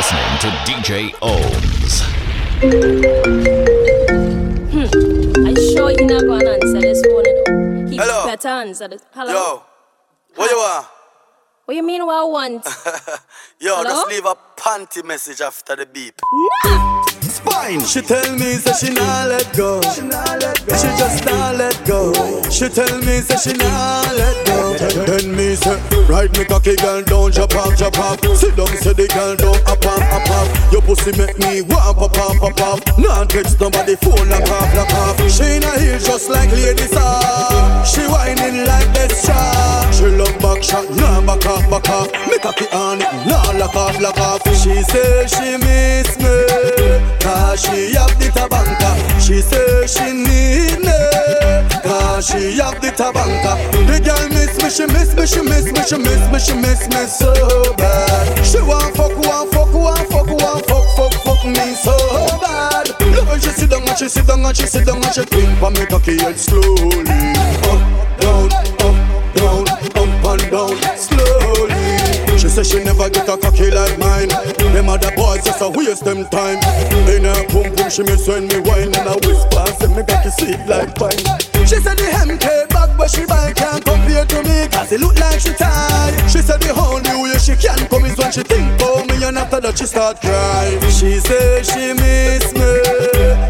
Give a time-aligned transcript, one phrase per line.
[0.00, 2.00] listening to DJ OhMz.
[4.72, 5.46] Hmm.
[5.46, 7.86] I sure you not gonna answer this phone, you know.
[7.90, 8.24] He Hello.
[8.24, 9.02] better answer this.
[9.12, 9.30] Hello.
[9.30, 9.62] Yo,
[10.36, 10.86] what you want?
[11.66, 12.06] What you mean?
[12.06, 12.64] What I want?
[13.60, 13.84] Yo, Hello?
[13.84, 16.18] just leave a panty message after the beep.
[16.64, 17.09] nah.
[17.60, 17.80] Spine.
[17.80, 19.80] She tell me say she nah let go.
[19.82, 22.12] She just nah let go.
[22.48, 24.76] She tell me say she nah let go.
[25.04, 25.76] Then me say,
[26.08, 28.18] ride me cocky girl, don't jump off, jump off.
[28.36, 30.72] Sit down, say the girl don't up off, up off.
[30.72, 32.98] Your pussy make me want pop off, pop off.
[32.98, 35.30] Nah text nobody phone lock off, lock off.
[35.30, 37.84] She in a heel just like Lady Saw.
[37.84, 39.92] She whining like this shot.
[39.92, 42.08] She love back shot, nah back off, back off.
[42.28, 44.42] Me cocky on it, nah lock off, lock off.
[44.56, 46.40] She say she miss me.
[47.20, 50.98] Cause she have the tabanka She say she need me.
[51.82, 55.82] Cause she have the tabanka The girl miss me, she miss me, she miss me,
[55.82, 57.32] she miss me, she miss me so
[57.76, 58.46] bad.
[58.46, 61.96] She want fuck, want fuck, want fuck, want fuck, fuck, fuck me so
[62.40, 62.88] bad.
[63.00, 65.58] Look she sit down and she sit down and she sit down and she twink
[65.58, 67.02] for me cocky head slowly.
[67.66, 67.80] Up,
[68.20, 68.52] down,
[68.84, 68.96] up,
[69.34, 71.39] down, up and down she
[72.50, 74.28] say she never get a cocky like mine.
[74.74, 76.58] Them other boys just a waste them time.
[77.06, 80.30] In her boom boom, she miss when me whine and I whisper, say me cocky
[80.30, 81.22] sweet like pine.
[81.64, 85.18] She said the MK bag where she buy can't compare to me, cause it look
[85.18, 86.14] like she tired.
[86.28, 89.38] She said the only way she can't come is when she think about me, and
[89.38, 90.80] after that she start crying.
[90.90, 92.70] She say she miss me,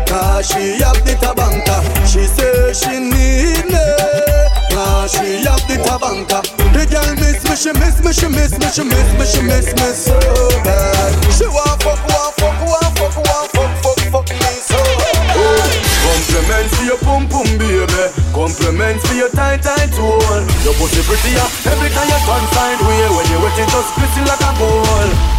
[0.04, 1.80] cause she have the tabanka.
[2.04, 4.49] She say she need me.
[4.80, 6.40] Cause she have the tabanka
[6.72, 9.68] The girl miss me, she miss me, she miss me, she miss me, she miss
[9.76, 10.16] me so
[10.64, 11.12] bad.
[11.36, 15.68] She want fuck, want fuck, want fuck, want fuck, fuck, fuck me so bad.
[16.00, 18.08] Compliments for your pum pum baby.
[18.32, 23.26] Compliments for your tight tight hole Your pussy prettier every time you turn sideways When
[23.28, 24.80] you wet it just glisten like a bowl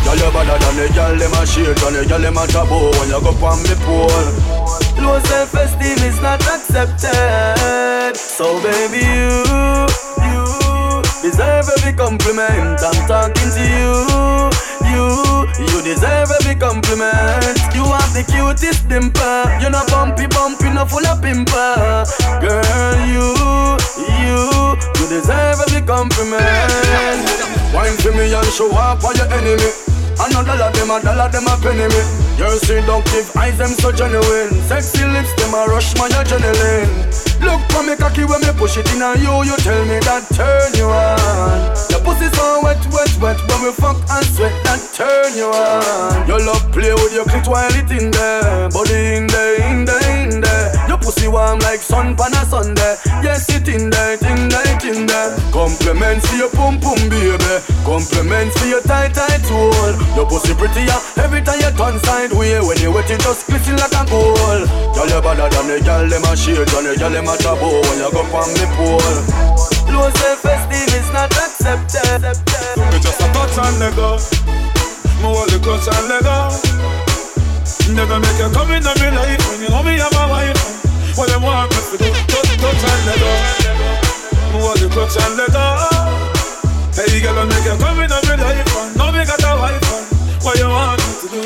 [0.05, 2.91] Girl you better than the girl them a shake And the girl them a trouble
[2.99, 4.60] when you go on the pole
[5.01, 8.15] Low self-esteem is not accepted.
[8.15, 9.43] So baby you,
[10.29, 10.71] you
[11.21, 12.81] Deserve every compliment.
[12.81, 13.93] I'm talking to you,
[14.89, 15.05] you
[15.69, 17.57] You deserve every compliment.
[17.75, 22.05] You have the cutest dimple You're not bumpy bumpy, not full of pimple
[22.41, 23.25] Girl, you,
[24.21, 24.41] you
[24.97, 27.25] You deserve every compliment.
[27.73, 29.90] Wine for me and show up for your enemy
[30.21, 32.01] Another dollar them a dollar them a penny me
[32.37, 34.53] Your seductive eyes them so genuine.
[34.69, 36.93] Sexy lips them a rush my adrenaline
[37.41, 40.29] Look for me cocky when me push it in on you You tell me that
[40.37, 41.73] turn you on.
[41.89, 46.27] Your pussy so wet wet wet When we fuck and sweat that turn you on.
[46.27, 50.05] Your love play with your clit while it in there Body in there in there
[50.21, 50.60] in there
[51.01, 52.95] pussy warm like sun pan a Sunday.
[53.25, 55.35] Yes it in there it in there it in there.
[55.51, 57.71] Compliments for your pum pum baby.
[57.83, 59.73] Compliments for your tight tight hole
[60.15, 63.91] Your pussy prettier every time you turn sideways When you wet it just glisten like
[63.97, 67.25] a gold Girl you better than the girl them a shake And the girl them
[67.25, 69.01] a trouble when you go from the pole
[69.89, 72.21] Low self-esteem is not accepted.
[72.77, 74.15] Me just a touch and let go.
[75.19, 76.53] Hold the clutch and let go.
[77.91, 80.30] Never make you come in my life When you know me have a
[81.15, 82.09] What them want me to do?
[82.27, 83.71] Touch, and let go.
[84.51, 85.55] Me the clutch and let
[86.91, 90.43] Hey girl, I make you come in my life and Now me got a wife
[90.43, 91.41] What you want me to do?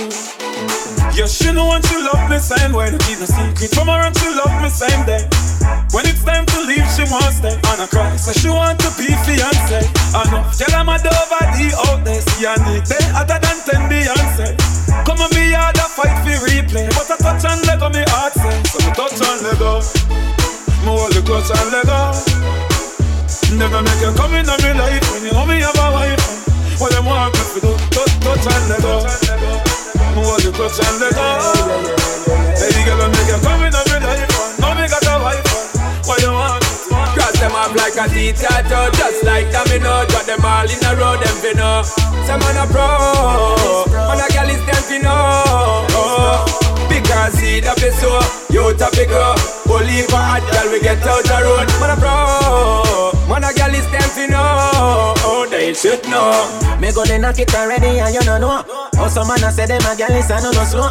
[1.14, 3.70] Yes, she know when she love me same way To keep no secret.
[3.78, 5.22] From her and she love me same day
[5.94, 8.90] When it's time to leave, she won't stay And I cry, so she want to
[8.98, 9.86] be fiancé.
[10.18, 12.22] I know, tell her my over the out there.
[12.26, 13.95] See I need they hotter than 10
[21.36, 22.00] Hold and let go.
[23.60, 26.80] Never make you come in on me life When you know me have a wife.
[26.80, 29.04] What them want me to do Touch, touch and let go.
[30.16, 31.28] Hold the clutch and let go.
[32.56, 34.32] Hey girl, make you come in on me life.
[34.64, 36.08] Now me got a wife.
[36.08, 36.64] What you want?
[37.12, 40.08] Cross them off like a T-tattoo Just like domino.
[40.08, 41.84] Drop them all in a row, them fi know
[42.24, 46.65] Some man a pro Man a gal is them fi know oh.
[46.90, 49.36] Because seed up is so You top it go
[49.70, 51.68] Only for hot gal we get out the road.
[51.80, 55.14] Man a pro Man a gal is them know.
[55.26, 56.46] Oh, they should know.
[56.80, 58.64] Me go they knock it already and you don't know.
[58.98, 60.90] Oh some man a say them a gal is a no no slow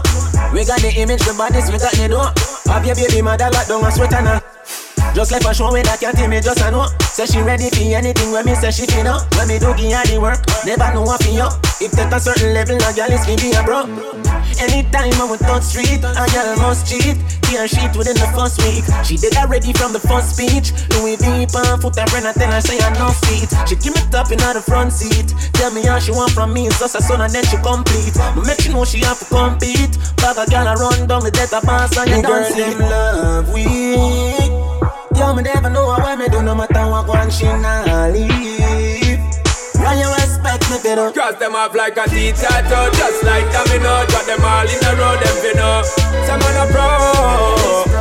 [0.52, 2.32] We got the image, the bodies, we got the dough.
[2.73, 4.53] Have your baby mother locked down a sweat and a
[5.14, 7.87] Just like a show with that can't me just a know Say she ready for
[7.94, 9.22] anything when me say she feel up.
[9.38, 11.62] When me do give her the work, never know what feel up.
[11.78, 13.87] If take a certain level, a girl is me be a bro.
[14.58, 17.14] Anytime I would touch street, a girl must cheat.
[17.46, 18.82] Tear sheet within the first week.
[19.06, 20.75] She did already from the first speech.
[20.99, 23.55] Louis V on foot her friend, I tell her say I no feet.
[23.70, 25.31] She give me top in the front seat.
[25.55, 28.19] Tell me how she want from me, it's just a son and then she complete.
[28.34, 29.94] But make she know she have to compete.
[30.19, 34.63] Bag a girl a run down the death boss and you dance him love weak.
[35.16, 39.20] Yo, me never know what me do, no matter what one she not leave.
[39.78, 41.11] Why you respect me, better?
[41.12, 44.05] Cross them off like a teacher, just like domino.
[44.11, 45.82] Drop them all in a row, them fi know.
[46.26, 46.88] Some man a pro,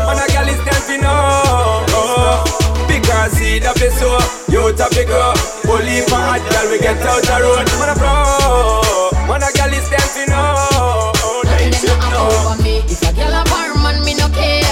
[0.07, 1.86] man a girl is them fi know.
[1.94, 2.44] Oh,
[2.88, 4.18] because see the fi so,
[4.51, 5.38] you to pick up.
[5.63, 7.68] Bully for hot girl, we get out the road.
[7.80, 11.13] Man a pro, man a girl is them fi know.
[11.21, 12.50] Oh, they Nothing should know.
[12.50, 12.77] over me.
[12.89, 14.62] If a girl a bar man, me no care.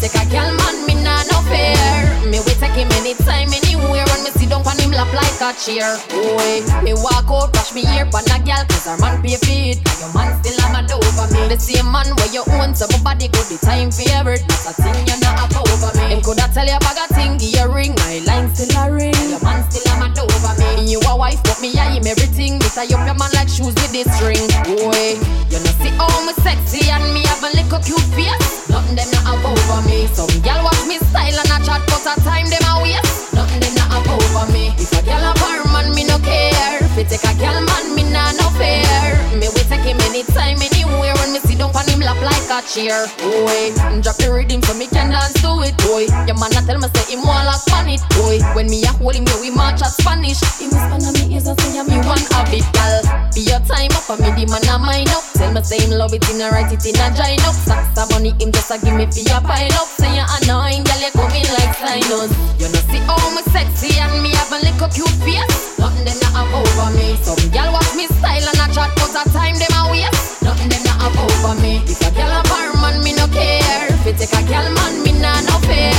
[0.00, 2.28] Take a girl man, me nah no fear.
[2.28, 4.13] Me we take him anytime, anywhere.
[4.44, 5.96] Sit down on him lap like a chair.
[6.12, 9.80] Boy, me walk out, brush me ear pon a girl, cause her man pay feed.
[9.80, 11.48] And your man still a mad over me.
[11.48, 13.48] The same man where you own, so my body good.
[13.48, 16.12] The time favorite, that's a thing you not have over me.
[16.12, 17.96] Him coulda tell you bag a thing, give ring.
[18.04, 19.16] My line still a ring.
[19.32, 20.92] Your man still a mad over me.
[20.92, 22.60] You a wife, but me I him everything.
[22.60, 24.44] Me tie up your man like shoes with this string.
[24.68, 25.16] Boy,
[25.48, 28.68] you know see how me sexy and me have a little cute face.
[28.68, 30.04] Nothing them not have over me.
[30.12, 33.32] Some gal watch me style and a chat, but a time them a waste.
[33.32, 34.68] Nothing them have over me.
[34.78, 36.78] If a gal a bar man, me no care.
[36.80, 39.38] If you take a gal man, me nah no fear.
[39.38, 41.14] Me we take him anytime, anywhere.
[41.14, 43.06] When me sit down on him lap like a chair.
[43.22, 43.70] Boy,
[44.02, 45.76] drop the rhythm so me can dance to it.
[45.86, 48.02] Boy, your man a tell me say him want lock on it.
[48.18, 50.42] Boy, when me a hold him, yeah, we march at Spanish.
[50.58, 53.02] He whisper na me ears and say me want have it, gal.
[53.34, 55.22] Be your time up and me the man a mine up.
[55.38, 57.54] Tell me say him love it in a right it in a join up.
[57.54, 59.88] Sacks a money him just a give me for your pile up.
[59.94, 62.32] Say you annoying, gal you coming like sinus.
[62.58, 65.78] You know see how me sexy and me have a little cute face.
[65.78, 67.14] Nothing them not have over me.
[67.22, 70.42] Some gal watch me style and a chat, but a time them a waste.
[70.42, 71.76] Nothing them not have over me.
[71.84, 73.88] If a gal a bar man, me no care.
[73.88, 75.92] If you take a gal man, me nah no fear.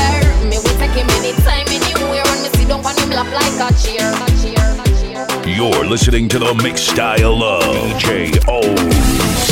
[0.50, 2.24] Me will take him anytime, anywhere.
[2.26, 5.28] When me sit down on him lap like a chair, a chair, a chair.
[5.46, 9.46] You're listening to the mixed style of DJ OhMz.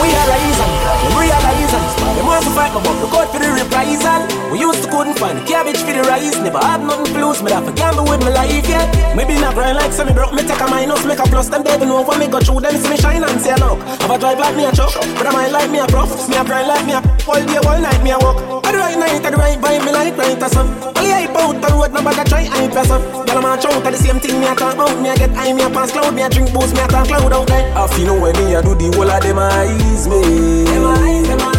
[0.00, 0.72] We are rising,
[1.02, 1.84] them realizing.
[2.16, 3.47] Them want to fight, but look out for the
[3.78, 6.34] We used to couldn't find cabbage for the rice.
[6.42, 9.14] Never had nothing to lose, me have to gamble with my life, yeah.
[9.14, 10.08] Maybe not grind like some.
[10.08, 11.48] semi broke, me take a minus, make a plus.
[11.48, 13.78] Them devil know when me go through them, see me shine and say look.
[14.02, 16.10] Have a drive like me a truck, but I mind like me a prof.
[16.26, 18.66] Me a grind like me a all day, all night me a walk.
[18.66, 20.68] At the right night, at the right vibe, me like night or some.
[20.98, 23.02] Only hype out the road, nobody try hype or some.
[23.30, 24.98] Girl, I'm a at the same thing me a talk about.
[24.98, 27.06] Me a get high, me a pass cloud, me a drink booze, me a talk
[27.06, 27.62] cloud out there.
[27.78, 30.66] I feel when me a do the whole of them eyes me.
[30.66, 31.57] Them eyes, them eyes.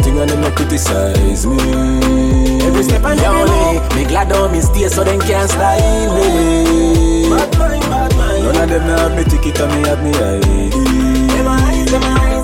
[0.00, 2.62] Can't do a thing and them no criticize me.
[2.62, 7.28] Every step I way, eh, me glad on me stay so them can't style me.
[7.28, 8.44] Bad mind, bad mind.
[8.44, 10.70] None of them have me ticket and me have me ID.
[10.70, 12.39] Them eyes, them eyes,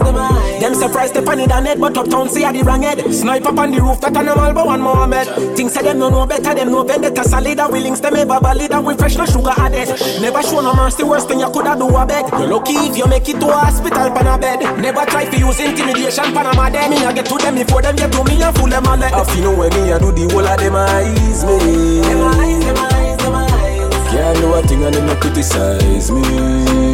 [0.60, 0.72] them.
[0.72, 2.98] Them surprised step on it and head, but uptown see I the wrong head.
[3.12, 5.56] Snipe up on the roof, that animal but one Mohammed.
[5.56, 7.58] Things say them no know better, them know vendetta solid.
[7.60, 9.88] And we links them ever valid, and we fresh no sugar added.
[10.20, 12.26] Never show no mercy, worst thing you coulda do a beg.
[12.32, 14.60] You lucky if you make it to a hospital pan a bed.
[14.80, 17.96] Never try to use intimidation pan a mad Me I get to them before them
[17.96, 19.02] get to me and fool them all.
[19.02, 22.00] I feel know when me I do the whole of them eyes me.
[22.00, 24.10] Them eyes, them eyes, them eyes.
[24.10, 26.85] Can't do a thing and them no criticize me.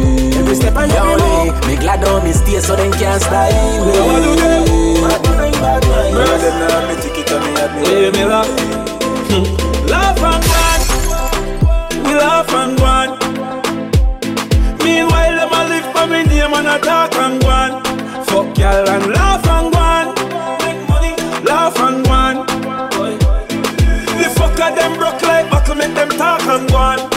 [0.43, 3.47] Every step I way, me glad on me stay so them can't style
[3.85, 4.99] me.
[4.99, 6.13] Bad mind, bad mind.
[6.13, 8.17] None them now me ticket and me have me Hey, ID.
[8.19, 8.19] Hmm.
[8.19, 8.49] me laugh.
[9.87, 10.83] laugh and gone.
[12.03, 13.11] We laugh and gone.
[14.83, 17.81] Meanwhile, them a live for me name and a talk and gone.
[18.25, 20.09] Fuck y'all and laugh and gone.
[20.59, 21.15] Make money,
[21.47, 22.45] laugh and gone.
[24.19, 27.12] The fucker them broke like buckle, make them talk and gone.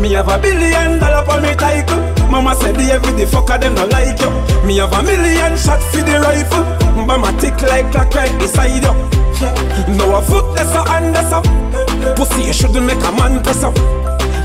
[0.00, 1.98] Me have a billion dollar for me title.
[2.30, 4.30] Mama said the every the fucker them not like you.
[4.66, 6.64] Me have a million shot for the rifle.
[7.04, 8.94] Mama tick like clock right beside you.
[9.96, 11.44] No a foot that's a hand that's up.
[12.16, 13.74] Pussy you shouldn't make a man press up.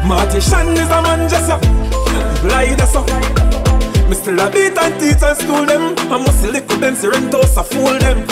[0.06, 1.62] Marty Shan is a man just up.
[2.44, 3.08] Lie that's up.
[4.10, 5.96] Me still a beat and teach and school them.
[6.12, 8.26] I must with them, rent house a fool them.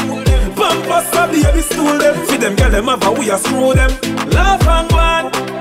[0.55, 2.15] Pampers a baby stool them.
[2.25, 3.91] For them girl them have a we a screw them.
[4.31, 5.31] Laugh and go on.
[5.31, 5.60] We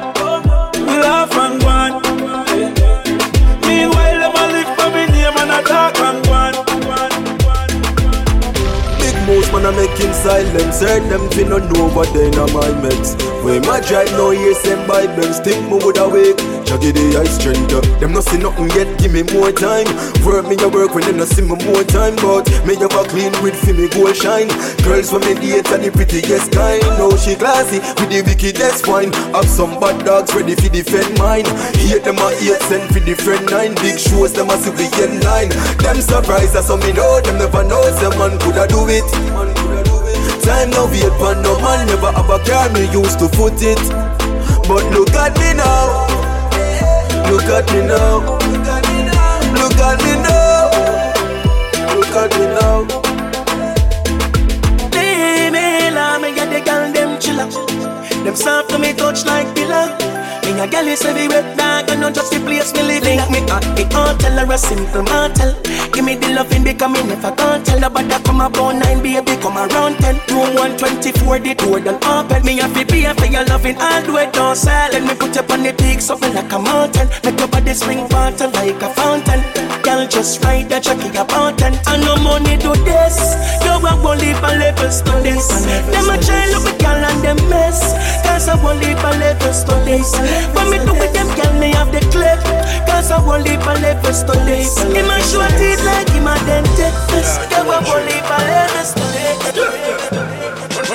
[0.87, 1.90] laugh and go on.
[3.66, 6.52] Meanwhile them a live for me name and a talk and go on.
[9.00, 12.46] Big moves man I make him silence Hurt them fi no know what they know
[12.49, 16.38] my meds When my drive no hear send by Benz Think me would awake
[16.71, 17.67] Jaggy the ice strength
[17.99, 19.91] Them no see nothing yet give me more time.
[20.23, 23.03] Work me a work when they no see me more time But me have a
[23.11, 24.47] clean with fi me gold shine.
[24.87, 26.79] Girls when me date and the prettiest kind.
[26.95, 29.11] Know she classy with the wickedest wine.
[29.35, 31.43] Have some bad dogs ready fi defend mine.
[31.75, 33.75] Hate them a hate send fi defend nine.
[33.83, 35.50] Big shows them a see we get nine
[35.83, 37.83] Them surprised that some me know them never know.
[37.99, 39.11] Some man coulda do it.
[40.47, 43.83] Time now wait for no man Never have a car me used to foot it.
[44.71, 46.20] But look at me now
[47.29, 48.23] Look at me now.
[48.49, 49.41] Look at me now.
[49.61, 50.71] Look at me now.
[51.97, 52.50] Look at me
[56.35, 57.47] get the girl them chilla
[58.25, 59.87] Them soft to me touch like pillar
[60.54, 63.21] me a gal is everywhere, dog, and not just the place me live in.
[63.33, 65.54] Me at the hotel or a simple motel.
[65.92, 67.80] Give me the loving because me never can't tell.
[67.80, 70.16] Nobody come about nine, baby, come around ten.
[70.30, 72.45] Room 124, the door done open.
[72.45, 74.92] Me have to pay for your loving all the way down south.
[74.92, 77.09] Let me put you on the peak, something like a mountain.
[77.25, 79.40] Make your body spring water like a fountain.
[79.83, 81.78] Girl, just ride that chucky about ten.
[81.87, 83.19] I no money do this.
[83.64, 85.49] You want to live a level studies.
[85.90, 87.95] Them a try look at girl and them mess.
[88.25, 90.11] Cause I want live a level studies.
[90.54, 92.40] But me do with them, girl, me have the clip.
[92.87, 94.66] Cause I won't leave a level study.
[94.97, 97.40] In my short teeth like him a dentist.
[97.50, 99.25] Yeah, I won't leave a level study.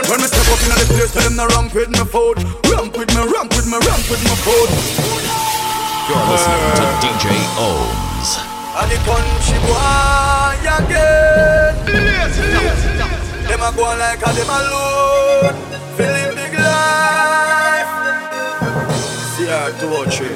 [0.05, 2.37] When me step up in the place, tell them no ramp with me food.
[2.69, 4.69] Ramp with me, ramp with me, ramp with me food.
[6.07, 7.25] You're listening to DJ
[7.57, 8.29] OhMz.
[8.77, 11.73] And the country boy again.
[13.47, 15.55] Them a go like a them alone.
[15.97, 17.64] Feeling big life.
[19.55, 20.35] Her two or three.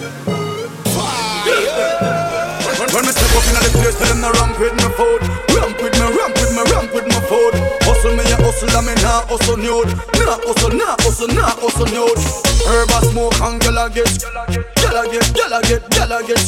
[2.87, 5.21] When me step up in the place, tell them no ramp with me food.
[5.59, 7.53] Ramp with me, ramp with me, ramp with me food.
[7.83, 9.91] Hustle me, a hustle, and me nah hustle nude.
[10.23, 12.15] Nah hustle, nah hustle, nah hustle nude.
[12.63, 16.23] Herb a smoke and gyal a get, gyal a get, gyal a get, gyal a
[16.23, 16.39] get.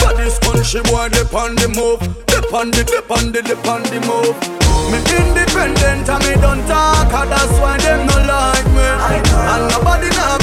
[0.00, 3.68] But this country boy, dip on the move, dip on the, dip on the, dip
[3.68, 4.32] on the move.
[4.88, 8.88] Me independent and me don't talk, that's why them no like me.
[9.52, 10.37] And nobody nah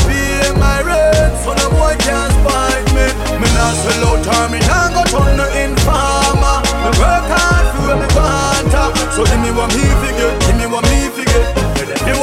[0.53, 3.07] my rent, so no boy can't spite me.
[3.41, 6.57] Me nah sell out or me nah go turn no informer.
[6.83, 8.69] Me work hard for what me want,
[9.13, 11.64] so give me what me figure, give me what me figure.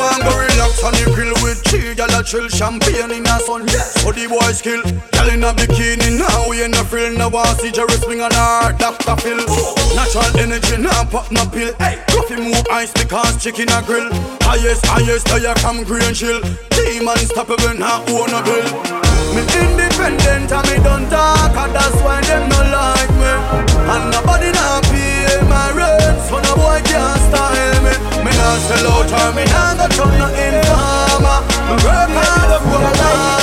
[0.02, 3.68] Want go relax on the grill with three gyal a chill champagne in a sun.
[4.02, 4.82] So the boy skill,
[5.14, 7.14] gyal in a bikini now we in a frill.
[7.14, 9.14] Now want see Jerry swing on her Dr.
[9.22, 9.38] Phil.
[9.46, 9.78] Oh.
[9.94, 11.70] Natural energy now pop no pill.
[11.78, 14.10] Hey, coffee move ice because chicken a grill.
[14.42, 16.42] Highest, highest, I come green chill.
[16.74, 18.66] Demon stoppable now own a bill.
[19.38, 23.32] Me independent and me don't talk and that's why them no like me.
[23.86, 27.94] And nobody now pay my rent, so no boy can't style me.
[28.24, 31.38] Me nah sell out or me nah go turn no informer.
[31.68, 33.42] Me work hard for a long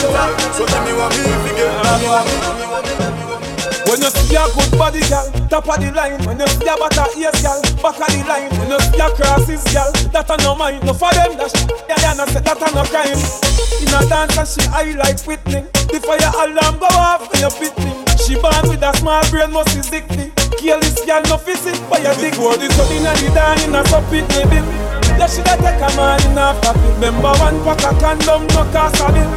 [0.53, 1.24] so give me what me.
[1.24, 3.50] Give me what me, give me what me, give me what me.
[3.89, 6.22] When you see a good body, girl, top of the line.
[6.27, 8.51] When you see a butter ears, girl, back of the line.
[8.62, 10.86] When you see a crosses, girl, that a no mind.
[10.86, 13.18] No for them, that sh- yeah, yeah, no say that a no crime.
[13.82, 15.65] In a dance, and she I like Whitney.
[15.89, 17.89] The fire alarm go off when you fit me.
[18.22, 20.29] She born with a small brain, must be sickly.
[20.62, 23.74] Kill this girl, no physic, but you dig for the sun in the down in
[23.74, 24.99] a sup it, maybe.
[25.20, 26.80] Yeah, she da take a man in a pocket.
[26.96, 29.28] Remember one pack of condom, no cost a bill.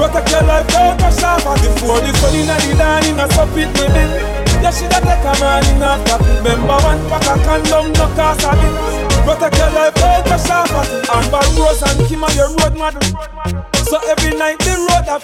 [0.00, 3.68] Protect your life, don't go sharp Before the sun in the down in a it,
[3.76, 4.04] maybe.
[4.64, 6.40] Yeah, she da take a man in a pocket.
[6.40, 8.76] Remember one pack of condom, no cost a bill.
[9.28, 10.72] Protect your life, don't go sharp
[11.12, 13.04] Amber Rose and Kim are your road model.
[13.84, 15.20] So every night the road have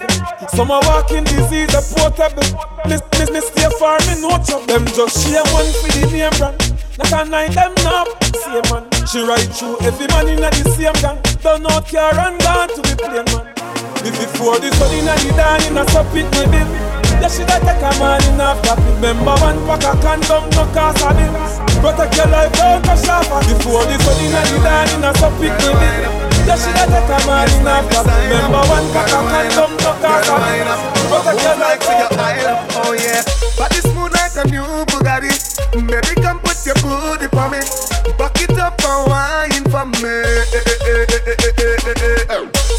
[0.53, 2.45] Some are walking disease, a portable.
[2.85, 4.69] Miss, miss, miss, stay far, me no trouble.
[4.69, 6.61] Them just share one for the name brand.
[7.01, 8.92] Not a night them not same man.
[9.13, 11.21] She ride through every man in the same gang.
[11.43, 13.45] Don't know care and gone to the plane man.
[14.09, 16.65] If before the sun in the dawn in a sup it me bill.
[17.21, 18.81] Yeah, she da take a man in a pocket.
[19.05, 21.29] Remember one pack of condom, no cost a bill.
[21.85, 23.45] Protect your life, don't sharper.
[23.53, 26.22] Before the sun in the dawn in a sup it me bill.
[26.47, 28.19] Yeah, she da take a man in a pocket.
[28.27, 30.71] Remember one pack of condom, cost a bill.
[31.09, 33.23] Protect your life, don't go Oh yeah,
[33.57, 35.31] body smooth like a new Bugatti.
[35.73, 37.61] Baby, come put your booty for me.
[38.19, 40.19] Back it up and wine for me.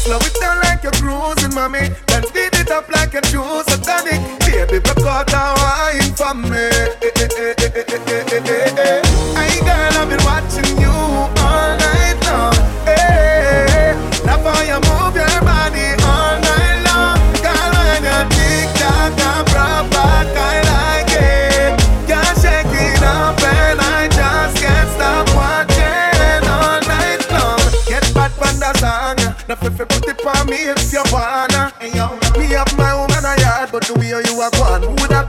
[0.04, 1.88] Slow it down like you're cruising, mommy.
[2.08, 4.20] Then speed it up like a juice a tonic.
[4.40, 6.68] Baby, broke out and wine for me.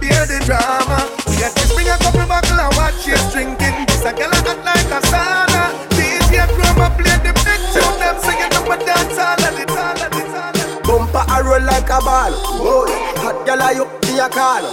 [0.05, 1.09] hear the drama.
[1.25, 3.85] We had this bring a couple bottle and watch she's drinking.
[3.89, 5.73] This a girl act like a sauna.
[5.97, 9.97] DJ Chroma play the big tune, them singing up a dance all of it, all
[9.97, 10.83] of it, all of it.
[10.85, 12.33] Bumper a roll like a ball.
[12.61, 13.85] Boy, hot girl are you?
[14.05, 14.63] Me a call.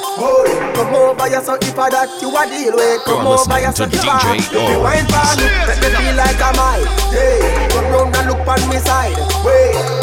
[0.76, 3.72] Come over here, so if I that you a deal with, come You're over here,
[3.72, 4.16] so you a
[4.52, 6.84] You wine for me, let me feel like I'm high.
[7.10, 7.40] Hey,
[7.72, 9.16] come round and look on me side.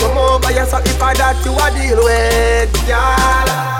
[0.02, 3.80] Come over here, so if I that you a deal with, girl.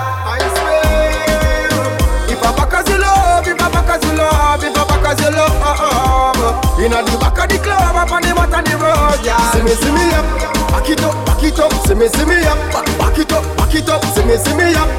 [4.16, 4.66] Love, uh, uh, uh.
[4.66, 8.34] if I back as you love, inna the back of the club, up on the
[8.34, 9.38] mat on the road, yeah.
[9.52, 10.26] See me, see me up,
[10.72, 13.44] back it up, back it up, see me, see me up, back, back it up,
[13.56, 14.90] back it up, see me, see me up,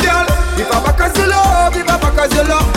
[0.00, 0.26] girl.
[0.58, 2.68] If I back as you love, if I back as you love,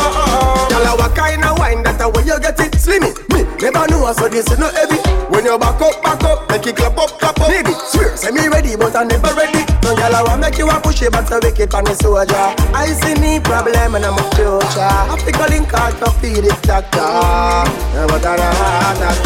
[0.69, 3.11] girl, I what kind of wine that the way you get it, slimmy.
[3.31, 5.20] Me never know, so this is not heavy.
[5.41, 7.49] When you back up, back up, make it clap up, clap up.
[7.49, 9.65] Baby, swear, say me ready, but I never ready.
[9.81, 12.53] No girl, I want make you a push it, but so wicked on the soldier.
[12.77, 14.85] I see me problem and I'm a future.
[14.85, 17.01] I pick a link out to feed it, doctor.
[17.01, 19.17] Yeah, but I don't have that,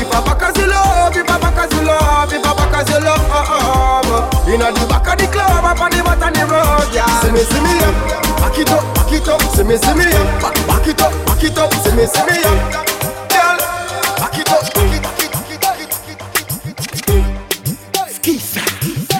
[0.00, 2.74] If I back as you love, if I back as you love, if I back
[2.80, 4.48] as you love, uh, uh, uh.
[4.48, 7.04] inna the back of the club, up on the mat on the road, yeah.
[7.20, 7.92] See me, see me up,
[8.40, 11.12] back it up, back it up, see me, see me up, back, back it up,
[11.28, 12.99] back it up, see me, see me up,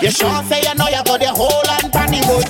[0.02, 2.48] You sure say you know you got the whole and panny wood.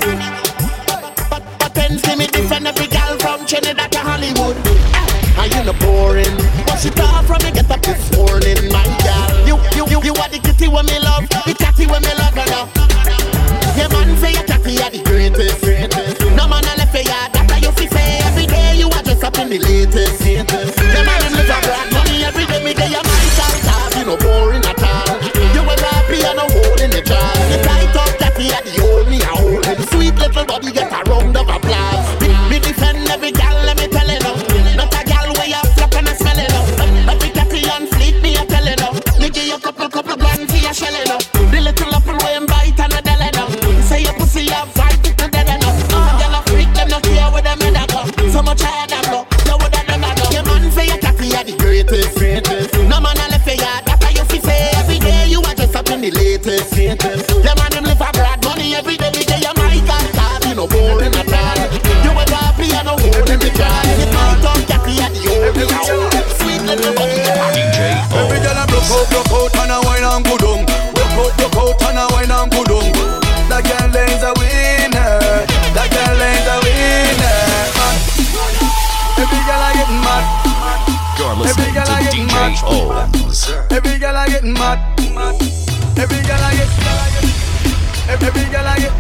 [1.27, 4.55] But, but then see me different every gal from Trinidad to Hollywood.
[5.35, 6.31] And you no boring.
[6.63, 9.35] But she talk from me get up this morning, my gal.
[9.51, 12.39] You, you, you, you are the kitty when me love, the catty when me love,
[12.39, 12.71] you know.
[13.75, 15.67] Yeah, man say you catty are the greatest.
[16.39, 19.25] No man a left for ya, that you fi say every day you are just
[19.25, 20.80] up in the latest.
[68.91, 70.67] Out, broke out and a wine and good on.
[70.95, 72.87] Broke out, broke out and a wine and good on.
[73.51, 75.19] That girl is a winner.
[75.75, 77.39] That girl is a winner.
[77.79, 77.97] Man.
[79.19, 80.25] Every girl a getting mad.
[81.19, 82.55] You're Every listening girl to I get DJ mad.
[82.65, 83.41] Oz.
[83.71, 84.79] Every girl a getting mad.
[85.99, 86.71] Every girl a get.
[88.11, 88.95] Every every girl a get.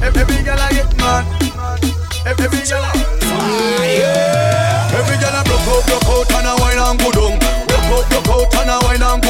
[0.00, 1.24] Every every girl a get mad.
[2.26, 2.92] Every every girl a.
[4.90, 7.69] Every girl a broke out, broke out and a wine and good on.
[7.90, 9.20] Out, broke out wine and on.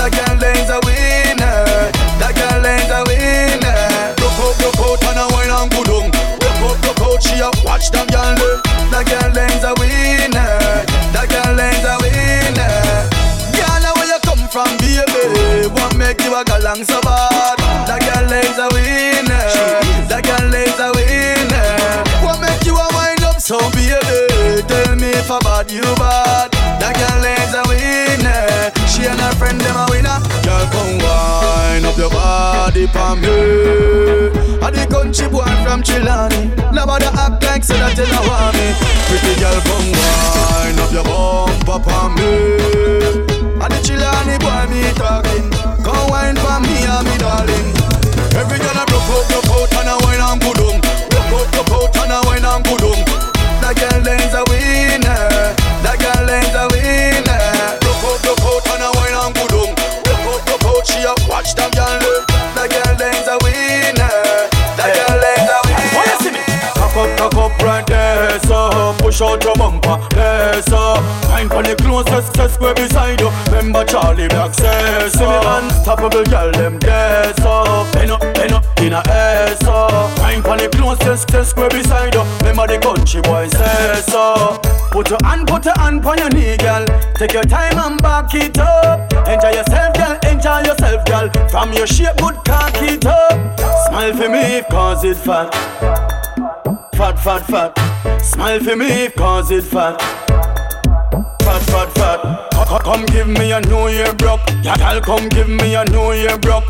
[0.00, 1.92] That girl a winner.
[2.16, 3.78] That girl a winner.
[5.58, 5.70] And
[7.22, 7.90] she watch
[8.40, 8.48] do.
[8.88, 10.56] That girl a winner.
[11.12, 12.72] That girl a winner.
[13.96, 15.68] Where you come from, baby?
[15.68, 16.44] What make you a
[16.84, 17.58] so bad?
[17.84, 19.44] That girl a winner.
[20.78, 21.68] A winner.
[22.24, 24.62] What make you a wind up so baby?
[24.68, 26.47] Tell me if I bad you bad.
[29.38, 30.18] Friend them a winner.
[30.42, 33.38] Girl, come wind up your body for me.
[34.58, 36.50] I the country boy from Chilani.
[36.74, 38.74] Nobody act like say that you don't want me.
[39.06, 42.30] Pretty girl, come wind up your bumper for me.
[43.62, 45.46] I the Chilani boy me talking.
[45.86, 47.68] Come wine for me and me darling.
[48.34, 50.76] Every girl a broke out, broke out and a wine and good on.
[51.30, 53.00] Broke out, broke out and a wine and good on.
[53.62, 55.54] That girl is a winner.
[55.86, 57.17] That girl is a winner.
[69.18, 70.94] Push out your bumper, there, so
[71.28, 73.30] Mind for the closest, just square beside you.
[73.46, 75.40] Remember Charlie Black says so.
[75.44, 80.56] Unstoppable girl, them there, so bend up, bend up in a air, so Mind for
[80.56, 82.22] the closest, just square beside you.
[82.40, 84.58] Remember the country boy says so.
[84.90, 86.84] Put your hand, put your hand on your knee, girl.
[87.14, 89.12] Take your time and back it up.
[89.28, 90.18] Enjoy yourself, girl.
[90.30, 91.28] Enjoy yourself, girl.
[91.48, 93.58] From your shape, good cock it up.
[93.88, 95.52] Smile for me, cause it fat.
[96.94, 97.87] Fat, fat, fat.
[98.22, 100.00] Smile for me, cause it fat.
[101.42, 102.50] Fat, fat, fat.
[102.52, 104.14] Co- co- Come give me a New Year.
[104.62, 106.64] Yeah, girl, come give me a New Year broke.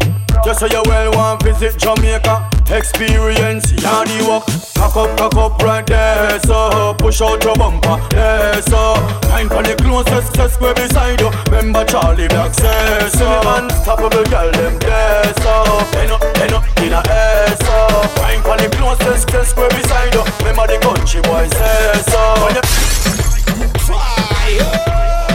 [0.44, 2.48] Just so you well want visit Jamaica.
[2.70, 4.46] Experience yardy walk.
[4.74, 6.38] Cock up, cock up right there.
[6.40, 7.98] So push out your bumper.
[8.10, 8.94] There, so
[9.28, 11.30] mind for the closest just square beside you.
[11.46, 13.40] Remember Charlie Black says so.
[13.44, 15.34] Unstoppable girl, them there.
[15.42, 19.68] So bend up, End up in a ass so Wine pon the closest desk where
[19.70, 22.62] beside you Remember the country boy say so When you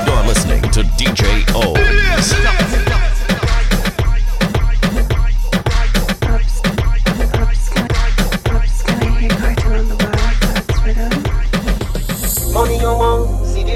[0.05, 2.62] You're listening to DJ OhMz.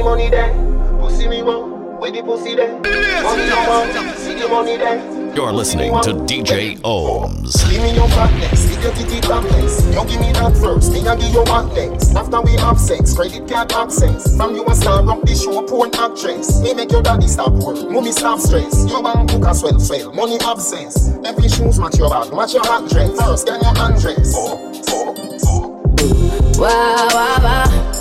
[0.08, 0.54] Money there.
[1.02, 2.80] Pussy me want, where the pussy there.
[2.80, 5.36] Money you want, see the money there.
[5.36, 7.70] You're listening to DJ OhMz.
[7.70, 9.84] Give me your fatness, give your titty complex.
[9.88, 12.16] You give me that first, me I give you one next.
[12.16, 14.34] After we have sex, credit card access.
[14.38, 16.62] From you a star rock the show, porn actress.
[16.62, 18.90] Me make your daddy stop work, mommy stop stress.
[18.90, 21.12] Your bank book a swell swell, money obsess.
[21.26, 23.12] Every shoes match your bag, match your hot dress.
[23.20, 24.34] First, get your undress.
[24.38, 26.62] Oh, oh, oh.
[26.62, 27.97] Wow, wow, wow.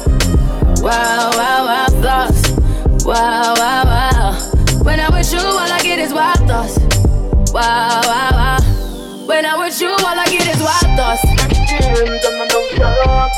[0.86, 2.50] Wow, wow, wow, thoughts.
[3.04, 4.38] Wow, wow, wow.
[4.84, 6.78] When I'm with you, all I get is wild thoughts.
[7.52, 9.26] Wow, wow, wow.
[9.26, 11.22] When I'm with you, all I get is wild thoughts.
[11.66, 13.32] Dreams and I don't care up.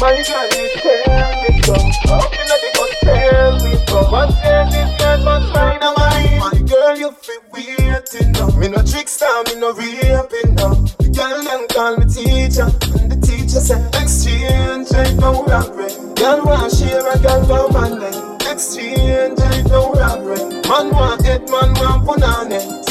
[0.00, 0.96] My God, you tell
[1.44, 2.73] me can I be
[3.04, 4.10] tell me so?
[4.10, 6.40] What's there this girl a mind?
[6.40, 8.48] My girl, you feel waiting now.
[8.58, 10.74] Me no trickster, me no raping now.
[10.98, 15.88] The girl them call me teacher, and the teacher said exchange ain't no robbery.
[16.14, 18.52] Girl want share a girl for then.
[18.52, 20.60] Exchange ain't no robbery.
[20.68, 22.83] Man want head, man want punani.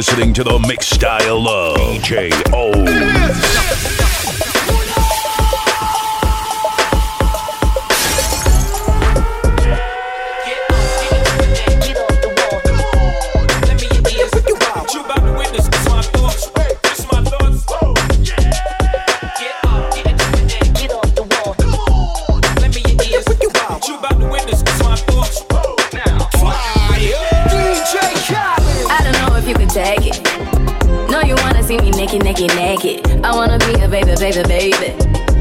[0.00, 3.99] Listening to the mix style of DJ OhMz.
[34.36, 34.94] A baby.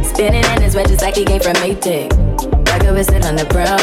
[0.03, 2.09] Spinning in his red just like he came from Maytag.
[2.69, 3.79] Like a sit on the brown.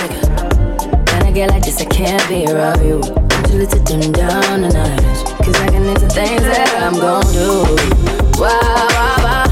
[1.13, 2.99] When I get like this, I can't be around you.
[2.99, 5.39] Want you to dim down a notch.
[5.45, 8.41] Cause I can into things that I'm gon' do.
[8.41, 8.59] Wow,
[8.91, 9.17] wow.
[9.23, 9.46] Wow,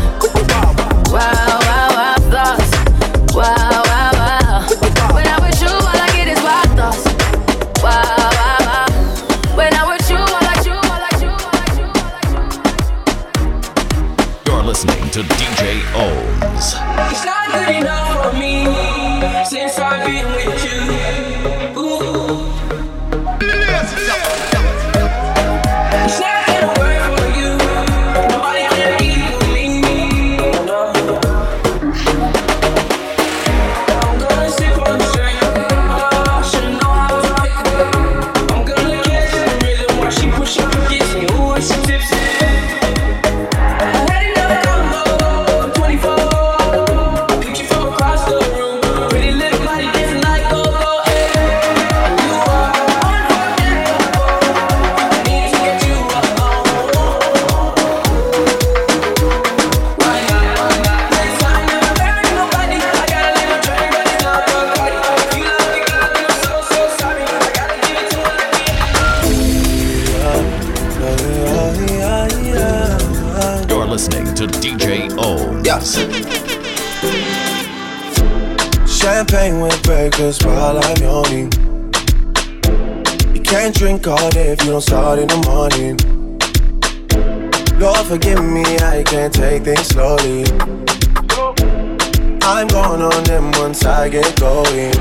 [94.04, 94.92] I get going.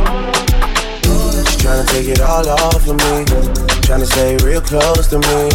[1.04, 3.26] She's trying to take it all off of me.
[3.84, 5.50] Trying to stay real close to me.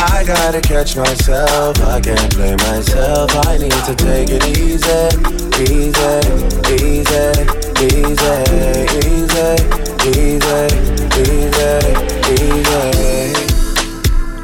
[0.00, 1.78] I gotta catch myself.
[1.82, 3.30] I can't blame myself.
[3.46, 4.88] I need to take it easy,
[5.68, 6.16] easy,
[6.80, 7.28] easy,
[7.92, 8.40] easy,
[8.88, 9.52] easy,
[10.08, 10.72] easy,
[11.20, 11.76] easy,
[12.40, 12.84] easy.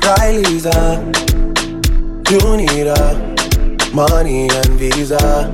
[0.04, 0.66] Riley's
[2.28, 3.00] you need a
[3.94, 5.50] money and visa,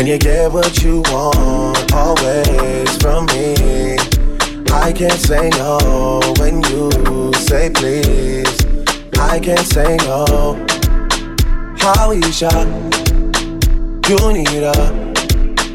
[0.00, 3.98] and you get what you want always from me.
[4.72, 8.56] I can't say no when you say please.
[9.18, 10.56] I can't say no.
[11.76, 12.66] Howisha, you shot
[14.08, 14.72] you need a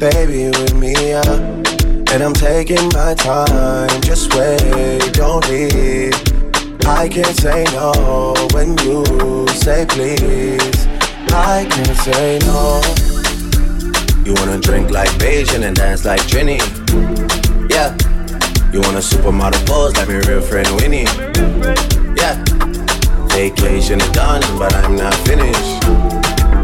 [0.00, 1.22] baby with me, yeah.
[2.10, 6.14] And I'm taking my time, just wait, don't leave.
[6.84, 10.86] I can't say no when you say please.
[11.30, 13.05] I can't say no.
[14.26, 16.58] You wanna drink like Beijing and dance like Trini?
[17.70, 17.94] Yeah.
[18.72, 21.04] You want a supermodel pose like my real friend Winnie?
[22.18, 22.34] Yeah.
[23.30, 25.86] Vacation is done, but I'm not finished.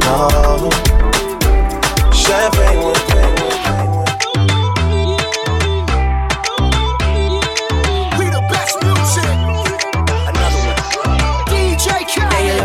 [0.03, 0.71] No.
[2.11, 3.03] Champagne will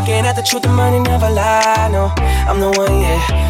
[0.08, 1.90] Looking at the truth, the money never lie.
[1.92, 2.14] No,
[2.50, 3.07] I'm the one, yeah.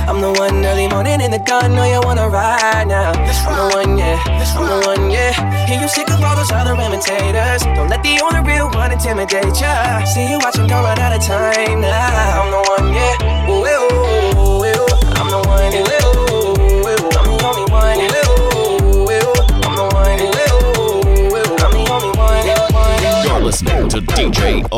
[0.08, 1.76] I'm the one early morning in the gun.
[1.76, 3.12] Know you wanna ride now.
[3.12, 4.18] I'm the one, yeah.
[4.58, 5.34] I'm the one, yeah.
[5.68, 7.64] Hear you sick of all those other imitators.
[7.76, 10.04] Don't let the only real one intimidate ya.
[10.06, 12.42] See you watching, don't run out of time now.
[12.42, 13.52] I'm the one, yeah.
[13.52, 13.92] Ooh, ooh,
[14.40, 14.88] ooh, ooh.
[15.20, 15.84] I'm the one, yeah.
[16.08, 17.12] Ooh, ooh, ooh.
[17.20, 18.32] I'm the only one, yeah.
[18.32, 19.34] Ooh, ooh.
[19.68, 20.56] I'm the one, yeah.
[20.56, 21.62] Ooh, ooh.
[21.62, 23.24] I'm the only one, yeah.
[23.24, 24.78] You're listening to DJ O.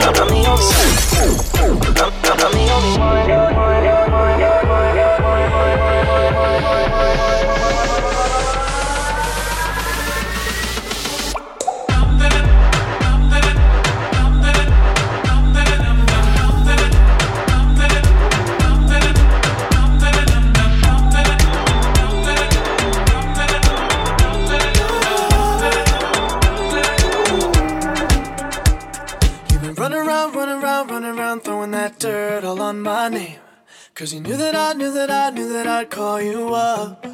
[34.00, 37.06] Cause you knew that I knew that I knew that I'd call you up.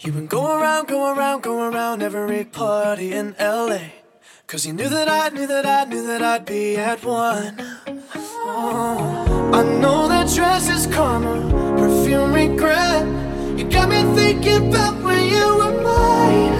[0.00, 3.80] You've been going around, going around, going around every party in LA.
[4.46, 7.60] Cause you knew that I knew that I knew that I'd be at one.
[8.16, 11.36] Oh, I know that dress is karma,
[11.76, 13.06] perfume regret.
[13.58, 16.54] You got me thinking about when you were mine.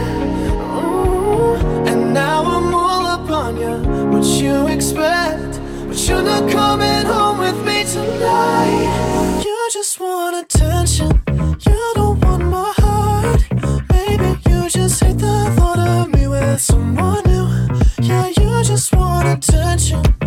[0.77, 1.55] Ooh,
[1.89, 3.79] and now I'm all up on you.
[4.11, 5.60] What you expect?
[6.09, 9.43] You're not coming home with me tonight.
[9.45, 11.23] You just want attention.
[11.29, 13.43] You don't want my heart.
[13.91, 17.69] Maybe you just hate the thought of me with someone new.
[18.01, 20.20] Yeah, you just want attention.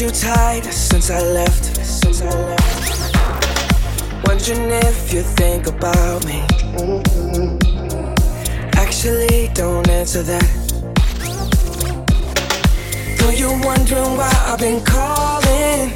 [0.00, 1.76] You tight since I left.
[1.84, 3.16] Since I left.
[4.26, 6.40] Wondering if you think about me.
[8.76, 10.48] Actually, don't answer that.
[13.18, 15.92] Know you're wondering why I've been calling.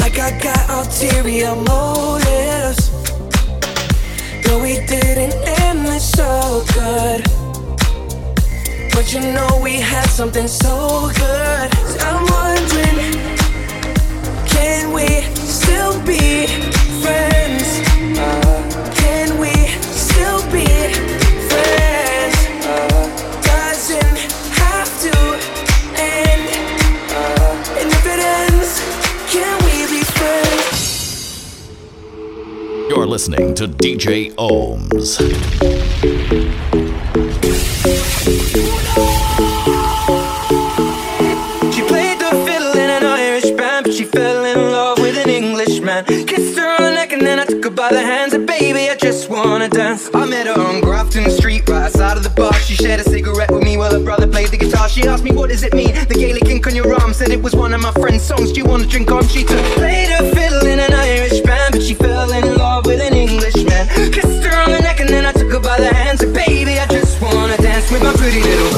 [0.00, 2.90] Like I got ulterior motives.
[4.42, 7.41] Though we didn't end this so good.
[9.02, 11.70] But you know we had something so good.
[12.02, 12.98] I'm wondering,
[14.46, 16.46] can we still be
[17.02, 17.80] friends?
[18.96, 20.66] Can we still be
[21.50, 22.36] friends?
[23.44, 24.18] Doesn't
[24.62, 25.14] have to
[25.98, 26.48] end.
[27.82, 28.70] It ends,
[29.32, 31.68] can we be friends?
[32.88, 35.18] You're listening to DJ OhMz.
[38.52, 38.71] She
[45.92, 46.26] Englishman.
[46.26, 48.32] Kissed her on the neck and then I took her by the hands.
[48.32, 50.10] And baby, I just wanna dance.
[50.14, 52.52] I met her on Grafton Street, right outside of the bar.
[52.54, 54.88] She shared a cigarette with me while her brother played the guitar.
[54.88, 55.94] She asked me, What does it mean?
[56.08, 58.52] The Gaelic ink on your arm said it was one of my friend's songs.
[58.52, 59.26] Do you wanna drink on?
[59.28, 63.00] She took, played her fiddle in an Irish band, but she fell in love with
[63.00, 63.88] an Englishman.
[64.12, 66.22] Kissed her on the neck and then I took her by the hands.
[66.22, 68.71] And baby, I just wanna dance with my pretty little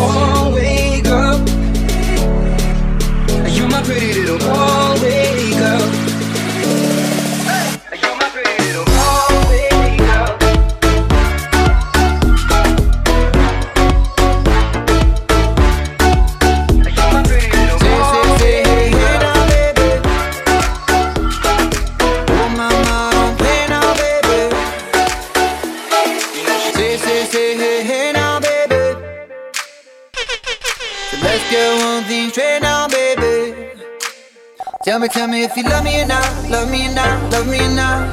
[35.04, 37.58] Me, tell me if you love me or not, love me or not, love me
[37.58, 38.08] or not.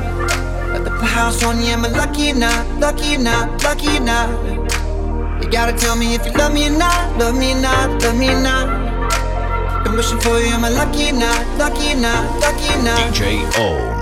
[0.76, 4.02] At the house on you, am I lucky or not, lucky or not, lucky or
[4.02, 4.28] not?
[5.42, 8.18] You gotta tell me if you love me or not, love me or not, love
[8.18, 9.86] me or not.
[9.86, 13.14] Been wishing for you, am I lucky or not, lucky or not, lucky or not?
[13.14, 14.01] DJ Ohms.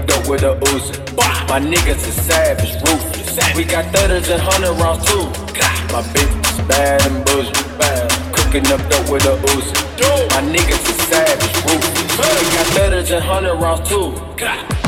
[0.00, 1.16] Cooking up with a Uzi.
[1.48, 3.56] My niggas is savage, ruthless.
[3.56, 5.24] We got thudders and hundred rounds too.
[5.92, 7.24] My bitch is bad and
[7.78, 8.10] bad.
[8.32, 10.30] Cooking up dope with a Uzi.
[10.30, 12.16] My niggas is savage, ruthless.
[12.18, 14.79] We got thudders and hundred rounds too.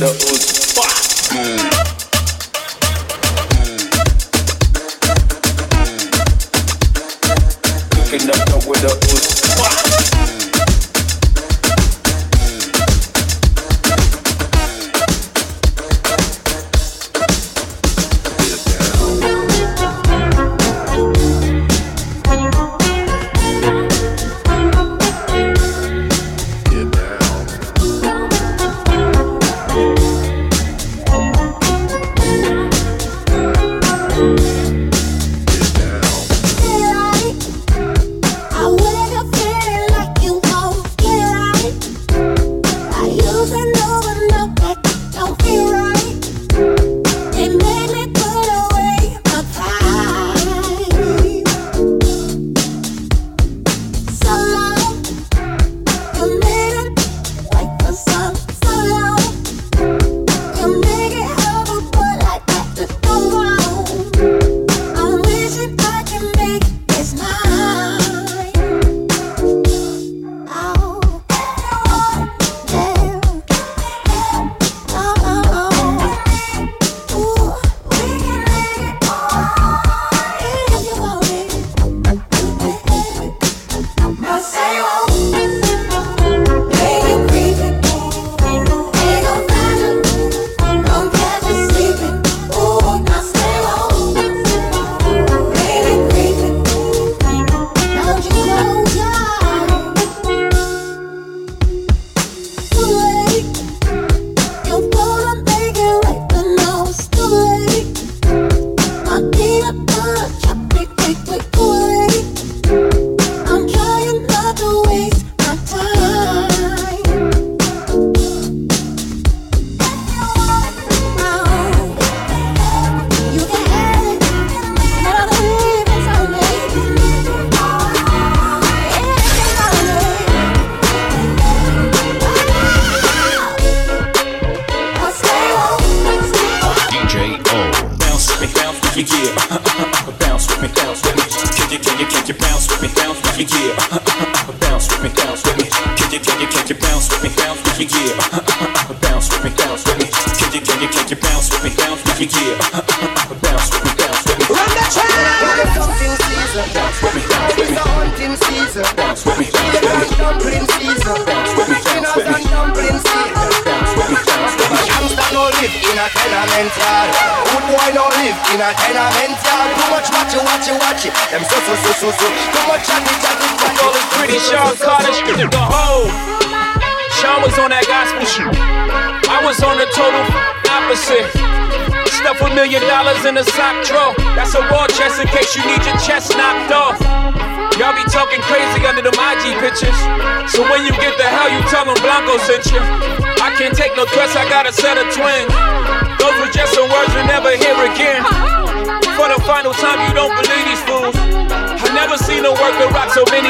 [0.00, 0.37] Uzi.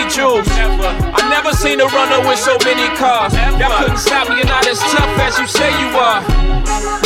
[0.09, 0.49] Jewels.
[0.49, 3.33] I never seen a runner with so many cars.
[3.61, 6.25] Y'all couldn't stop me, you're not as tough as you say you are.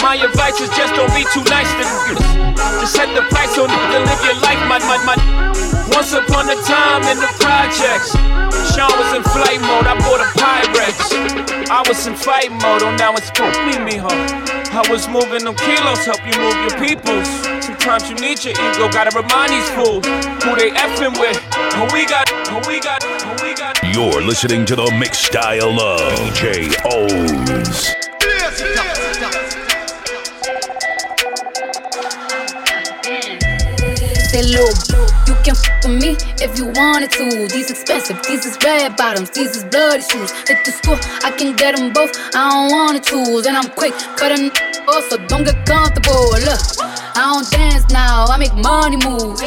[0.02, 1.84] My advice is just don't be too nice to
[2.78, 5.16] Just set the price on to live your life, my, my, my.
[5.94, 8.14] Once upon a time in the projects,
[8.72, 10.96] Sean was in flight mode, I bought a Pyrex.
[11.68, 14.14] I was in fight mode, oh now it's poop me, me, huh?
[14.72, 17.28] I was moving them kilos, help you move your peoples.
[17.64, 20.06] Sometimes you need your ego, gotta remind these fools
[20.46, 21.41] who they effing with.
[21.74, 22.30] Who we got,
[22.66, 23.02] we got,
[23.40, 23.78] we got.
[23.94, 27.96] You're listening to the mixed style of DJ O's.
[34.28, 34.76] Say, look,
[35.26, 37.48] you can f with me if you wanted to.
[37.48, 40.30] These expensive, these is red bottoms, these is bloody shoes.
[40.46, 42.12] Hit the school, I can get them both.
[42.34, 44.50] I don't wanna choose, and I'm quick, but I'm
[44.88, 46.32] also don't get comfortable.
[46.36, 46.60] Look,
[47.14, 49.38] I don't dance now, I make money move.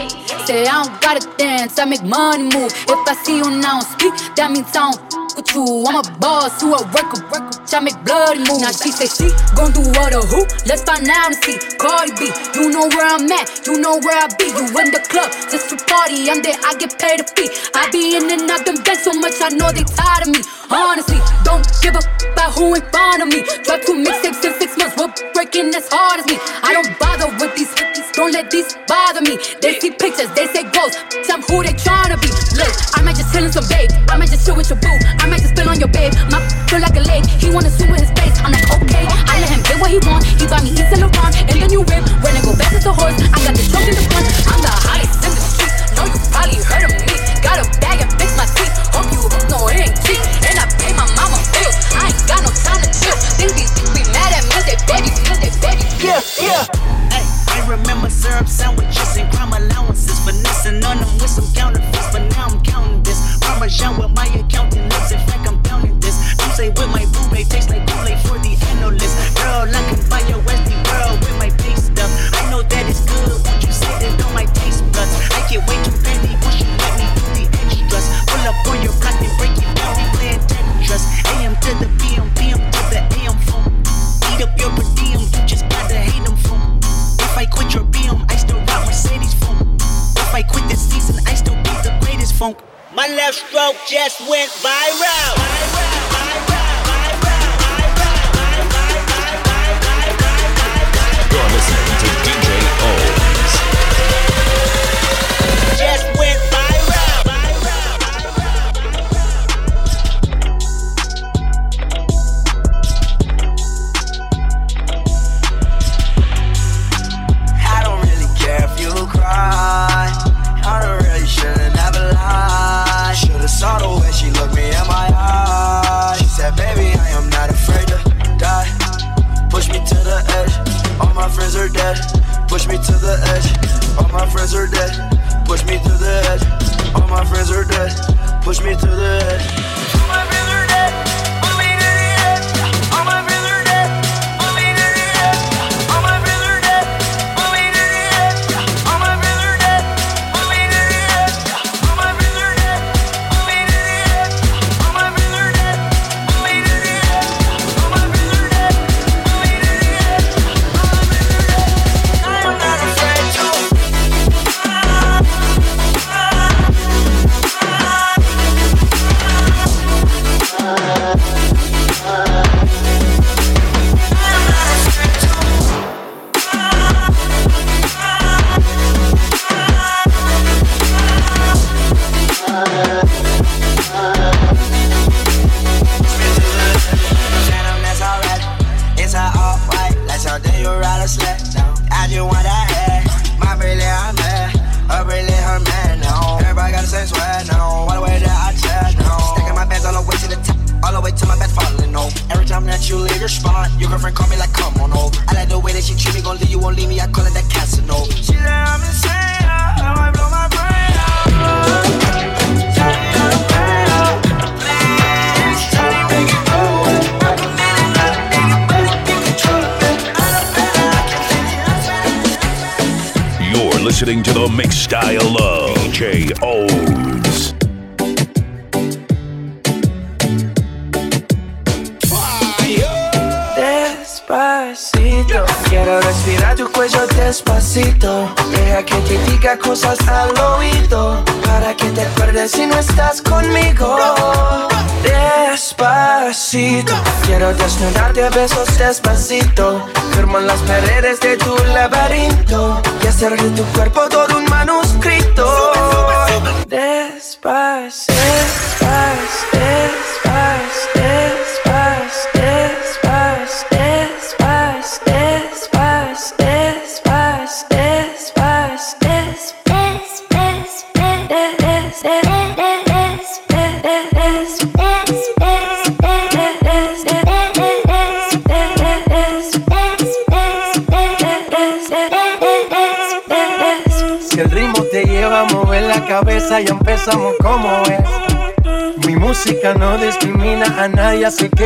[0.46, 2.72] Say I don't gotta dance, I make money move.
[2.72, 5.86] If I see you now speak, that means I don't with you.
[5.88, 7.52] I'm a boss, you a worker, worker.
[7.76, 8.62] I make bloody moves.
[8.64, 10.48] Now she say she gon' do what or who?
[10.64, 11.60] Let's find out and see.
[11.76, 14.48] Cardi B, you know where I'm at, you know where I be.
[14.48, 17.52] You in the club just to party, I'm there, I get paid a fee.
[17.76, 20.40] I be in and out them bands so much, I know they tired of me.
[20.72, 23.44] Honestly, don't give a f- about who in front of me.
[23.68, 26.40] Drop two mixtapes in six months, we're breaking as hard as me.
[26.64, 29.36] I don't bother with these hippies, don't let these bother me.
[29.60, 32.32] They see pictures, they say ghosts, I'm who they tryna be.
[32.56, 34.96] Look, I might just chill in some babe, I might just chill with your boo,
[35.20, 36.14] I might just spill on your babe.
[36.30, 38.38] My feel like a lake, he wanna swim with his face.
[38.44, 40.26] I'm like, okay, I let him get what he want.
[40.26, 42.04] He buy me East and Laurent and the new whip.
[42.22, 44.26] When I go back to the horse, I got the trunk in the front.
[44.50, 45.78] I'm the hottest in the streets.
[45.96, 47.16] Know you probably heard of me.
[47.42, 48.74] Got a bag and fix my teeth.
[48.94, 50.22] Hope you know it ain't cheap.
[50.46, 51.78] And I pay my mama bills.
[51.96, 53.18] I ain't got no time to chill.
[53.40, 55.86] Think these be mad at me, they baby, cause they baby.
[56.02, 56.64] Yeah, yeah.
[57.10, 58.95] Hey, I remember syrup sandwiches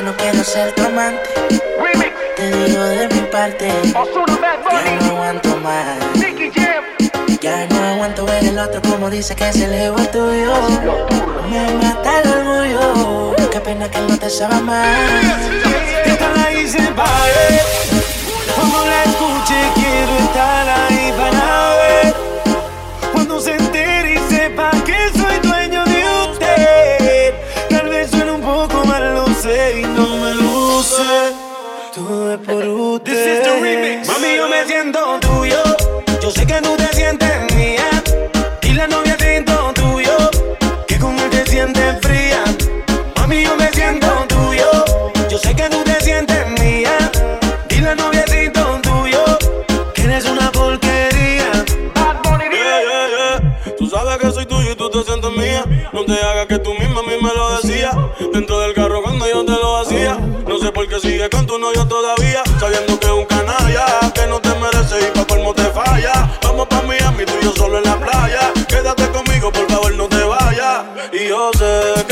[0.00, 1.28] no quiero ser tu amante.
[2.36, 5.98] Te digo de mi parte, ya no aguanto más.
[7.40, 10.54] Ya no aguanto ver el otro como dice que es el ego tuyo.
[11.50, 13.34] Me mata el orgullo.
[13.50, 14.86] Qué pena que no te sabe más.
[16.06, 17.60] Esta la hice para él.
[18.56, 20.91] Como la escuché, quiero estar ahí.
[60.82, 64.98] porque sigue con tu novio todavía, sabiendo que es un canalla, que no te merece
[64.98, 66.28] y pa' colmo te falla.
[66.42, 70.08] Vamos pa' Miami, tú y yo solo en la playa, quédate conmigo, por favor no
[70.08, 70.82] te vayas.
[71.12, 72.11] Y yo sé que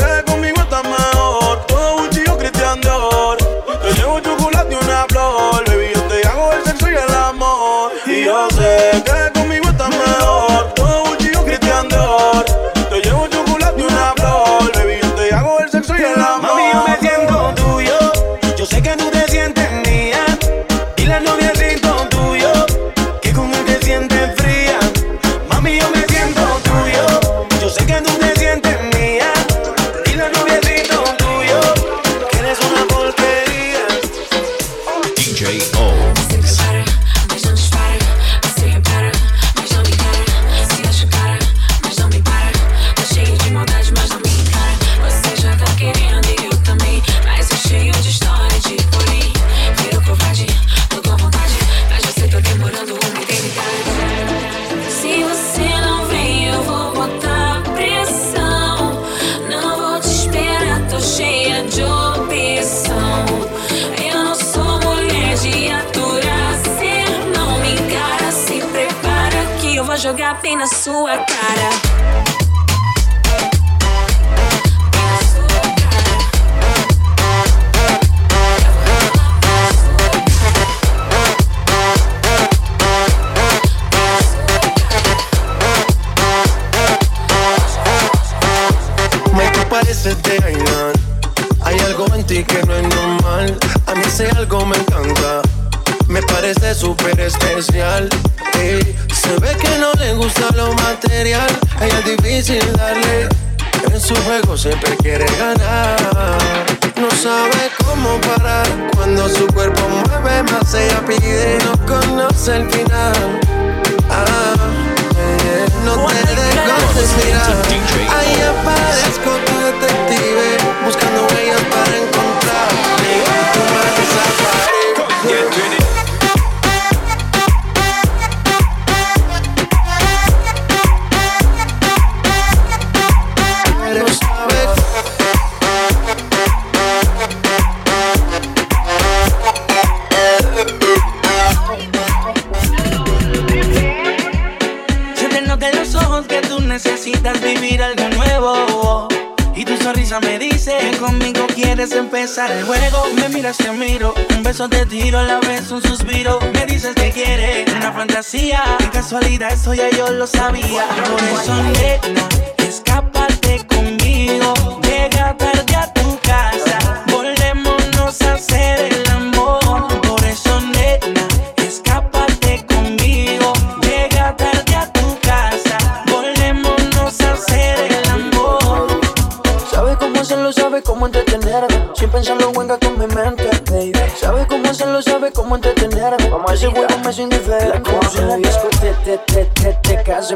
[153.15, 154.15] Me miras, te miro.
[154.35, 156.39] Un beso te tiro, a la vez un suspiro.
[156.53, 158.63] Me dices que quieres una fantasía.
[158.79, 160.85] Qué casualidad, eso ya yo lo sabía.
[161.07, 162.60] Por eso, nena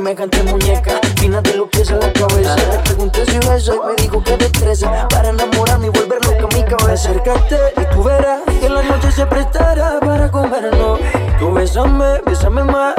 [0.05, 1.01] me cante muñeca.
[1.19, 2.55] Fina de lo que es en la cabeza.
[2.55, 5.07] Le pregunté si besa y me dijo que destreza.
[5.07, 7.09] Para enamorarme y volver loca mi cabeza.
[7.09, 10.99] Acércate y tú verás que la noche se prestará para comernos.
[11.39, 12.94] Tú besame, besame más.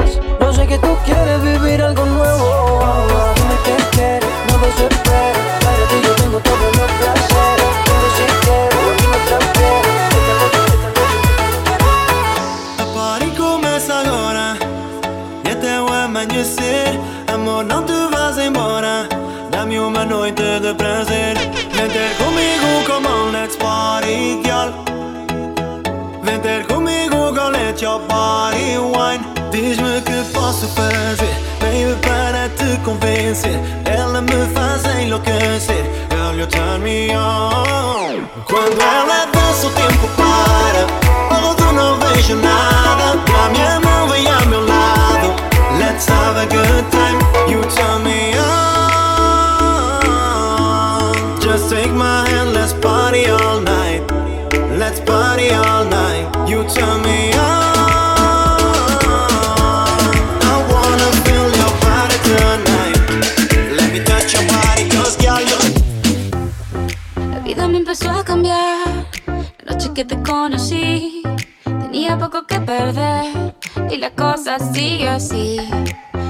[74.49, 75.57] así y así.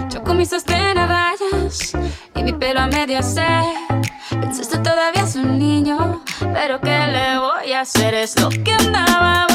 [0.09, 1.34] Yo con mis sostén a
[2.36, 3.63] y mi pelo a medio hacer.
[4.30, 6.22] Pensaste todavía es un niño,
[6.53, 8.13] pero ¿qué le voy a hacer?
[8.13, 9.47] Es lo que andaba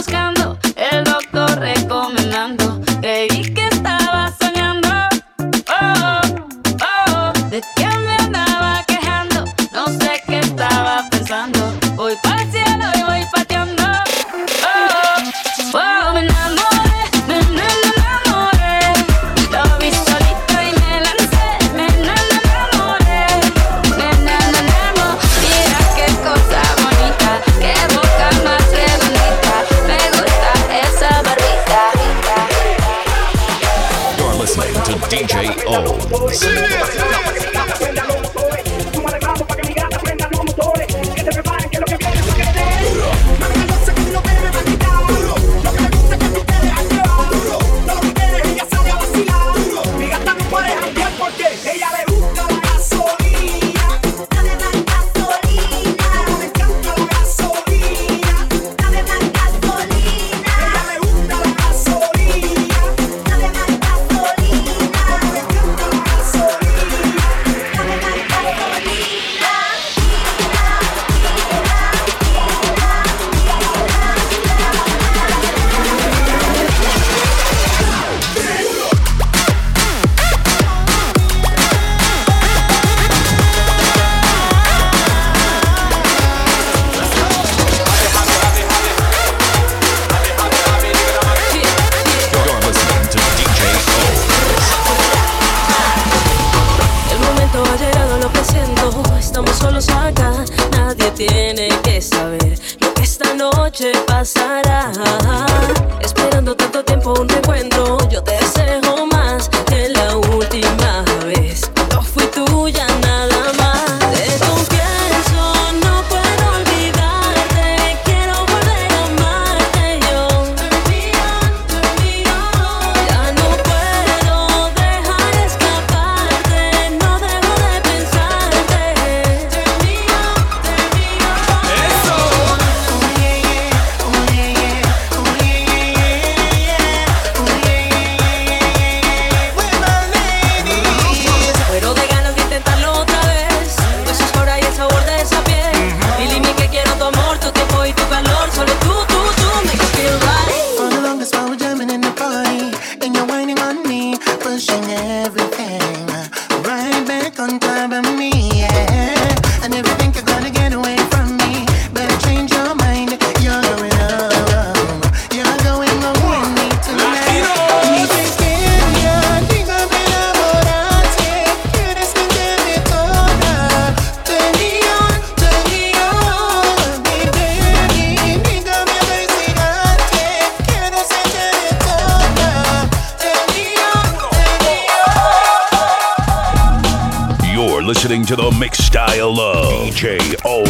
[187.95, 190.17] listening to the mix style of DJ
[190.47, 190.67] O's.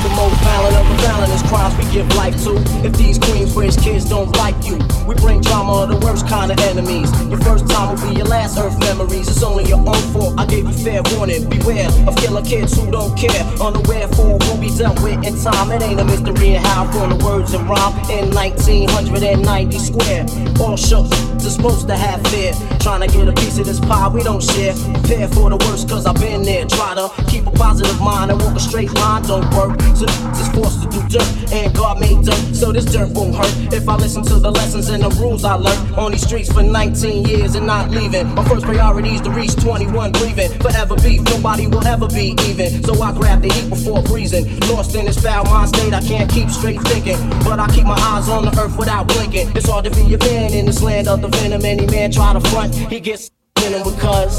[0.00, 0.40] The most
[0.80, 2.56] of the is crimes we give life to.
[2.82, 7.12] If these Queensbridge kids don't like you, we bring drama the worst kind of enemies.
[7.28, 9.28] Your first time will be your last Earth memories.
[9.28, 10.40] It's only your own fault.
[10.40, 11.50] I gave you fair warning.
[11.50, 13.44] Beware of killer kids who don't care.
[13.60, 15.70] Unaware for be dealt with in time.
[15.70, 20.24] It ain't a mystery how I the words and rhyme in 1990 square.
[20.64, 21.12] All shook
[21.42, 22.52] just supposed to have fear.
[22.78, 24.74] Trying to get a piece of this pie we don't share.
[24.74, 26.64] Prepare for the worst, cause I've been there.
[26.66, 29.80] Try to keep a positive mind and walk a straight line don't work.
[29.96, 33.72] So just forced to do dirt, and God made dirt, so this dirt won't hurt.
[33.72, 36.62] If I listen to the lessons and the rules I learned on these streets for
[36.62, 38.34] 19 years and not leaving.
[38.34, 40.50] My first priority is to reach 21 breathing.
[40.60, 42.82] Forever beef, nobody will ever be even.
[42.84, 44.44] So I grab the heat before breezing.
[44.68, 47.18] Lost in this foul mind state, I can't keep straight thinking.
[47.44, 49.52] But I keep my eyes on the earth without blinking.
[49.56, 51.64] It's hard to be a man in this land of the venom.
[51.64, 53.30] Any man try to front, he gets
[53.64, 54.38] in him because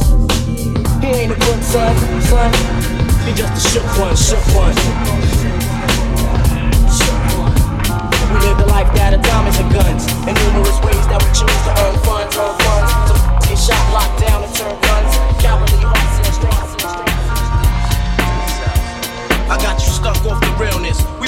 [1.01, 2.51] he ain't a good son, son.
[3.25, 4.75] He just a shook one, shook one.
[8.33, 10.07] We live the life that diamonds and guns.
[10.27, 12.91] And numerous ways that we choose to earn funds, earn funds.
[13.09, 13.13] To
[13.47, 15.13] get shot, locked down, and turn guns.
[15.37, 16.73] Cowardly hearts and strength.
[19.49, 21.12] I got you stuck off the realness.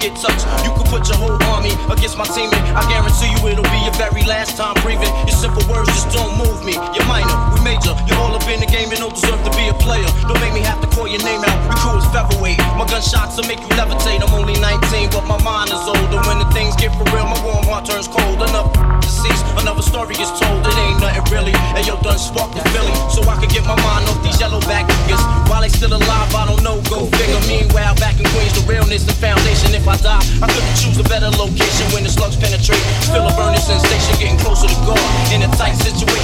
[0.00, 0.48] get touched.
[0.64, 3.80] You could put your whole army against my team, and I guarantee you it'll be
[3.84, 5.12] your very last time breathing.
[5.28, 6.74] Your simple words just don't move me.
[6.96, 7.92] You're minor, we major.
[8.08, 10.08] You're all up in the game, you don't deserve to be a player.
[10.24, 11.58] Don't make me have to call your name out.
[11.68, 12.58] We cool as featherweight.
[12.80, 14.24] My gunshots will make you levitate.
[14.24, 16.18] I'm only 19, but my mind is older.
[16.24, 18.40] When the things get for real, my warm heart turns cold.
[18.40, 18.72] Enough
[19.04, 20.64] deceased, another story gets told.
[20.64, 21.52] It ain't nothing really.
[21.76, 24.64] And yo, done sparked the Philly, so I can get my mind off these yellow
[24.64, 25.20] back niggas.
[25.52, 26.80] While they still alive, I don't know.
[26.88, 27.42] Go figure.
[27.44, 29.74] Meanwhile, back in Queens, the realness and foundation.
[29.74, 32.78] If I die, I couldn't choose a better location when the slugs penetrate.
[33.10, 35.02] Feel a burning sensation, getting closer to God.
[35.34, 36.20] In a tight situation.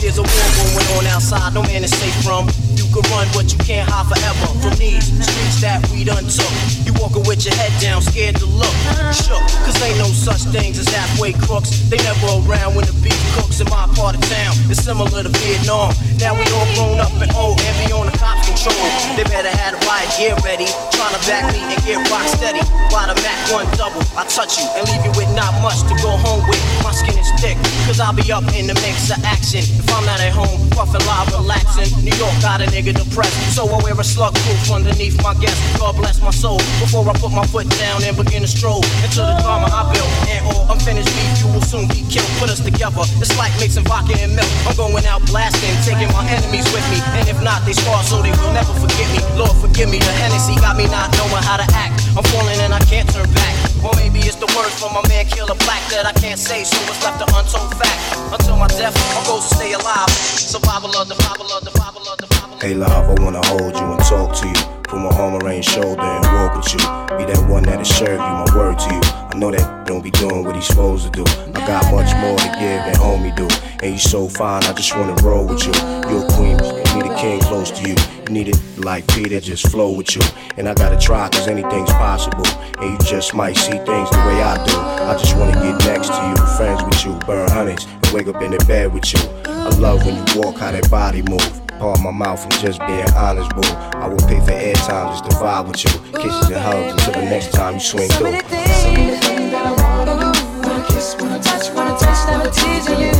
[0.00, 2.65] There's a war going on outside, no man is safe from.
[2.96, 6.48] Can run, but you can't hide forever from these streets that we done took.
[6.88, 8.72] You walking with your head down, scared to look.
[9.12, 11.76] Shook, cause ain't no such things as halfway crooks.
[11.92, 14.56] They never around when the beef cooks in my part of town.
[14.72, 15.92] It's similar to Vietnam.
[16.16, 18.88] Now we all grown up and old, heavy on the cops control.
[19.12, 20.64] They better have the riot gear ready.
[20.96, 22.64] Trying to back me and get rock steady.
[22.88, 25.94] While the Mac one double, I touch you and leave you with not much to
[26.00, 26.64] go home with.
[26.80, 29.60] My skin is thick, cause I'll be up in the mix of action.
[29.60, 31.92] If I'm not at home, puffin' live, relaxing.
[32.00, 35.58] New York got a nigga depressed, so I wear a slug proof underneath my guest.
[35.78, 39.26] God bless my soul before I put my foot down and begin to stroll into
[39.26, 40.12] the drama I built.
[40.30, 42.28] And oh, all unfinished beef, you will soon be killed.
[42.38, 44.50] Put us together, it's like mixing vodka and milk.
[44.68, 47.02] I'm going out blasting, taking my enemies with me.
[47.18, 49.24] And if not, they scar so they will never forget me.
[49.34, 49.98] Lord, forgive me.
[49.98, 52.06] The Hennessy got me not knowing how to act.
[52.14, 53.54] I'm falling and I can't turn back.
[53.82, 56.78] Or maybe it's the words from my man Killer Black that I can't say, so
[56.90, 57.98] it's left an untold fact.
[58.32, 60.10] Until my death, my goals to stay alive.
[60.10, 62.35] Survival of the survival of the survival of the.
[62.58, 64.54] Hey love, I wanna hold you and talk to you.
[64.84, 66.78] Put my arm around your shoulder and walk with you.
[67.18, 69.00] Be that one that'll serve you, my word to you.
[69.04, 71.24] I know that don't be doing what he's supposed to do.
[71.54, 73.46] I got much more to give than homie do.
[73.84, 75.74] And you so fine, I just wanna roll with you.
[76.08, 77.94] You're a queen, you need a king close to you.
[78.26, 80.22] You need it like Peter, just flow with you.
[80.56, 82.46] And I gotta try, cause anything's possible.
[82.80, 84.76] And you just might see things the way I do.
[85.04, 88.40] I just wanna get next to you, friends with you, burn honeys, and wake up
[88.40, 89.20] in the bed with you.
[89.44, 91.65] I love when you walk, how that body move.
[91.78, 93.60] Part my mouth from just being honest, boo.
[94.00, 95.90] I will pay for airtime just to vibe with you.
[96.18, 98.30] Kisses and hugs until the next time you swing So through.
[98.32, 100.68] many things, so many things that I wanna do.
[100.68, 103.12] Wanna kiss, wanna touch, wanna taste, never teasing you.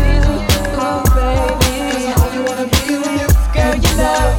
[0.79, 1.93] Oh, baby.
[1.93, 3.29] 'Cause I only wanna be with you.
[3.53, 4.37] Girl, you know.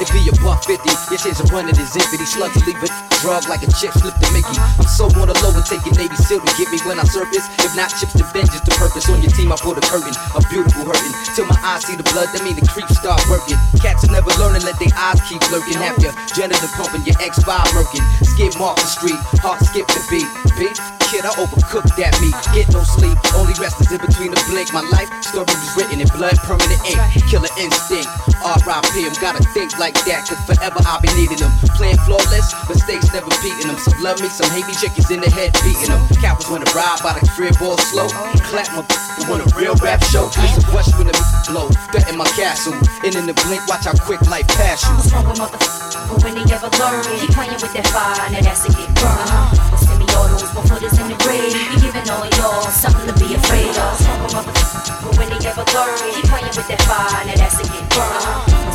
[0.00, 0.90] It be a buck fifty.
[1.10, 2.16] Your shares are running is empty.
[2.16, 4.58] These slugs will leave a drug like a chip slip to Mickey.
[4.58, 7.46] I'm so on the low and taking Navy SEAL to get me when I surface.
[7.62, 9.54] If not chips to vengeance, the purpose on your team.
[9.54, 11.14] I pull the curtain, a beautiful hurting.
[11.38, 13.54] Till my eyes see the blood, that mean the creeps start working.
[13.78, 15.78] Cats never learning, let their eyes keep lurking.
[15.78, 17.46] Have your janitor pumping, your X5
[17.78, 18.02] murking.
[18.26, 20.26] Skip off the street, heart skip the beat.
[20.58, 22.34] Beat, kid, I overcooked that meat.
[22.50, 24.74] Get no sleep, only rest is in between the blink.
[24.74, 26.98] My life story was written in blood, permanent ink.
[27.30, 28.10] Killer instinct,
[28.42, 29.06] R.I.P.
[29.06, 31.54] I'm gotta think like that, cause forever I'll be needing them.
[31.78, 33.76] Playing flawless, mistakes never beating them.
[33.76, 36.00] Some love me, some hate me, chickens in the head beating them.
[36.20, 38.08] Cowards wanna ride by the crib all slow.
[38.48, 38.82] Clap my
[39.18, 40.28] but want a real rap show.
[40.32, 41.16] Please rush when the
[41.48, 41.68] blow.
[41.92, 42.72] Threaten my castle.
[43.04, 44.94] And in the blink, watch how quick life pass you.
[44.96, 46.24] What's wrong with motherfucker?
[46.24, 49.28] When they ever learn, keep playing with that fire, now that's to get burned.
[49.70, 51.52] But semi-autos, my foot is in the grave.
[51.52, 53.92] Be giving all y'all something to be afraid of.
[53.92, 55.18] What's wrong with motherfucker?
[55.18, 58.24] When they ever learn, keep playing with that fire, now that's to get burned.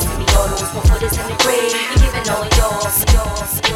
[0.05, 0.16] But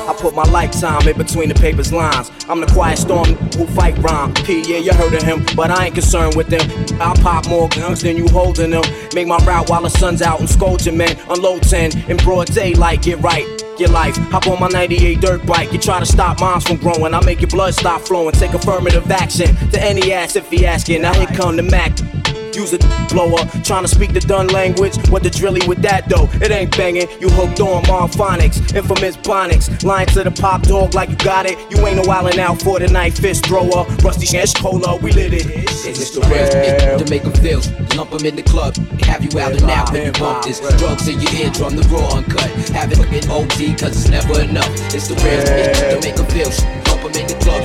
[0.07, 2.31] I put my lifetime in between the paper's lines.
[2.49, 4.33] I'm the quiet storm who fight rhyme.
[4.33, 6.61] P, yeah, you heard of him, but I ain't concerned with them.
[7.01, 8.83] I'll pop more guns than you holding them.
[9.13, 11.17] Make my route while the sun's out and scold men.
[11.29, 13.45] Unload 10 in broad daylight, get right.
[13.79, 15.71] Your life, hop on my 98 dirt bike.
[15.71, 17.13] You try to stop moms from growing.
[17.13, 18.33] I make your blood stop flowing.
[18.33, 21.01] Take affirmative action to any ass if he asking.
[21.03, 22.20] Now here come the Mac.
[22.53, 22.77] Use a
[23.09, 24.95] blower, trying to speak the done language.
[25.09, 26.29] What the drilly with that though?
[26.43, 27.07] It ain't banging.
[27.19, 29.83] You hooked on phonics, infamous bonics.
[29.83, 31.57] Lying to the pop dog like you got it.
[31.71, 33.85] You ain't no wildin' out for the night fist thrower.
[34.03, 35.45] Rusty Shash Cola, we lit it.
[35.85, 37.61] It's the real to make them feel.
[37.95, 40.59] Lump 'em in the club, have you out and out when you bump this.
[40.77, 42.49] Drugs in your eardrum, the raw uncut.
[42.75, 44.69] Have it in OD, cause it's never enough.
[44.93, 46.51] It's the real to make them feel.
[46.87, 47.63] Lump 'em in the club,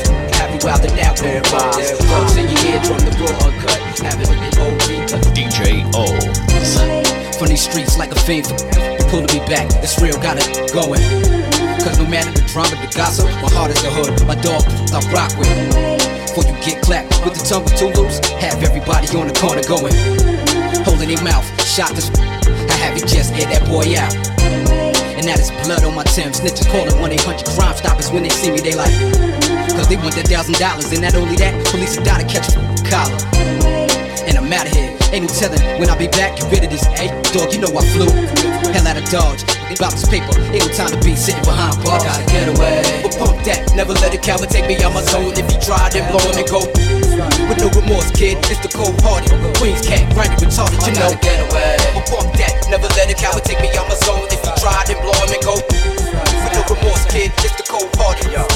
[0.66, 1.94] you out and out when you bump this.
[1.94, 3.80] Drugs in your eardrum, the raw uncut.
[4.02, 6.04] Have it in OD, cause DJ O.
[7.38, 8.50] from these streets like a fiend.
[8.74, 11.02] You pulling me back, it's real, got it going.
[11.82, 14.10] Cause no matter the drama, the gossip, my heart is the hood.
[14.26, 15.50] My dog, I rock with.
[16.34, 19.62] Before you get clapped with the tongue with two loops, have everybody on the corner
[19.70, 19.94] going.
[20.82, 22.10] Holding their mouth, shot this.
[22.10, 24.10] I have it just air that boy out.
[25.14, 26.32] And now there's blood on my Tim.
[26.32, 29.35] Snitches calling 1 800 Crime Stoppers when they see me, they like.
[29.76, 32.56] Cause they want that thousand dollars, and not only that, police to catch a
[32.88, 33.20] collar.
[34.24, 34.96] And I'm out of here.
[35.12, 36.40] Ain't no telling when I'll be back.
[36.40, 36.88] Get rid of this.
[36.96, 38.08] Hey, dog, you know I flew.
[38.72, 39.44] Hell out of Dodge.
[39.68, 40.32] About this paper.
[40.48, 42.00] Ain't no time to be sitting behind bars.
[42.00, 42.80] I gotta get away.
[43.04, 43.68] But pump that.
[43.76, 45.36] Never let a coward take me out my zone.
[45.36, 46.64] If he try, then blow him and go.
[47.44, 48.40] With no remorse, kid.
[48.48, 49.28] It's the cold hearted.
[49.60, 51.12] Queens cat, grinding retarded, you know.
[51.12, 51.76] Gotta Get away.
[51.92, 52.64] But pump that.
[52.72, 54.24] Never let a coward take me out my zone.
[54.32, 55.95] If he try, then blow him and go.
[56.68, 57.30] Remorse, kid.
[57.38, 57.92] It's the cold
[58.24, 58.46] you know.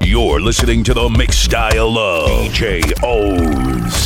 [0.00, 4.03] You're listening to the mix style of DJ O.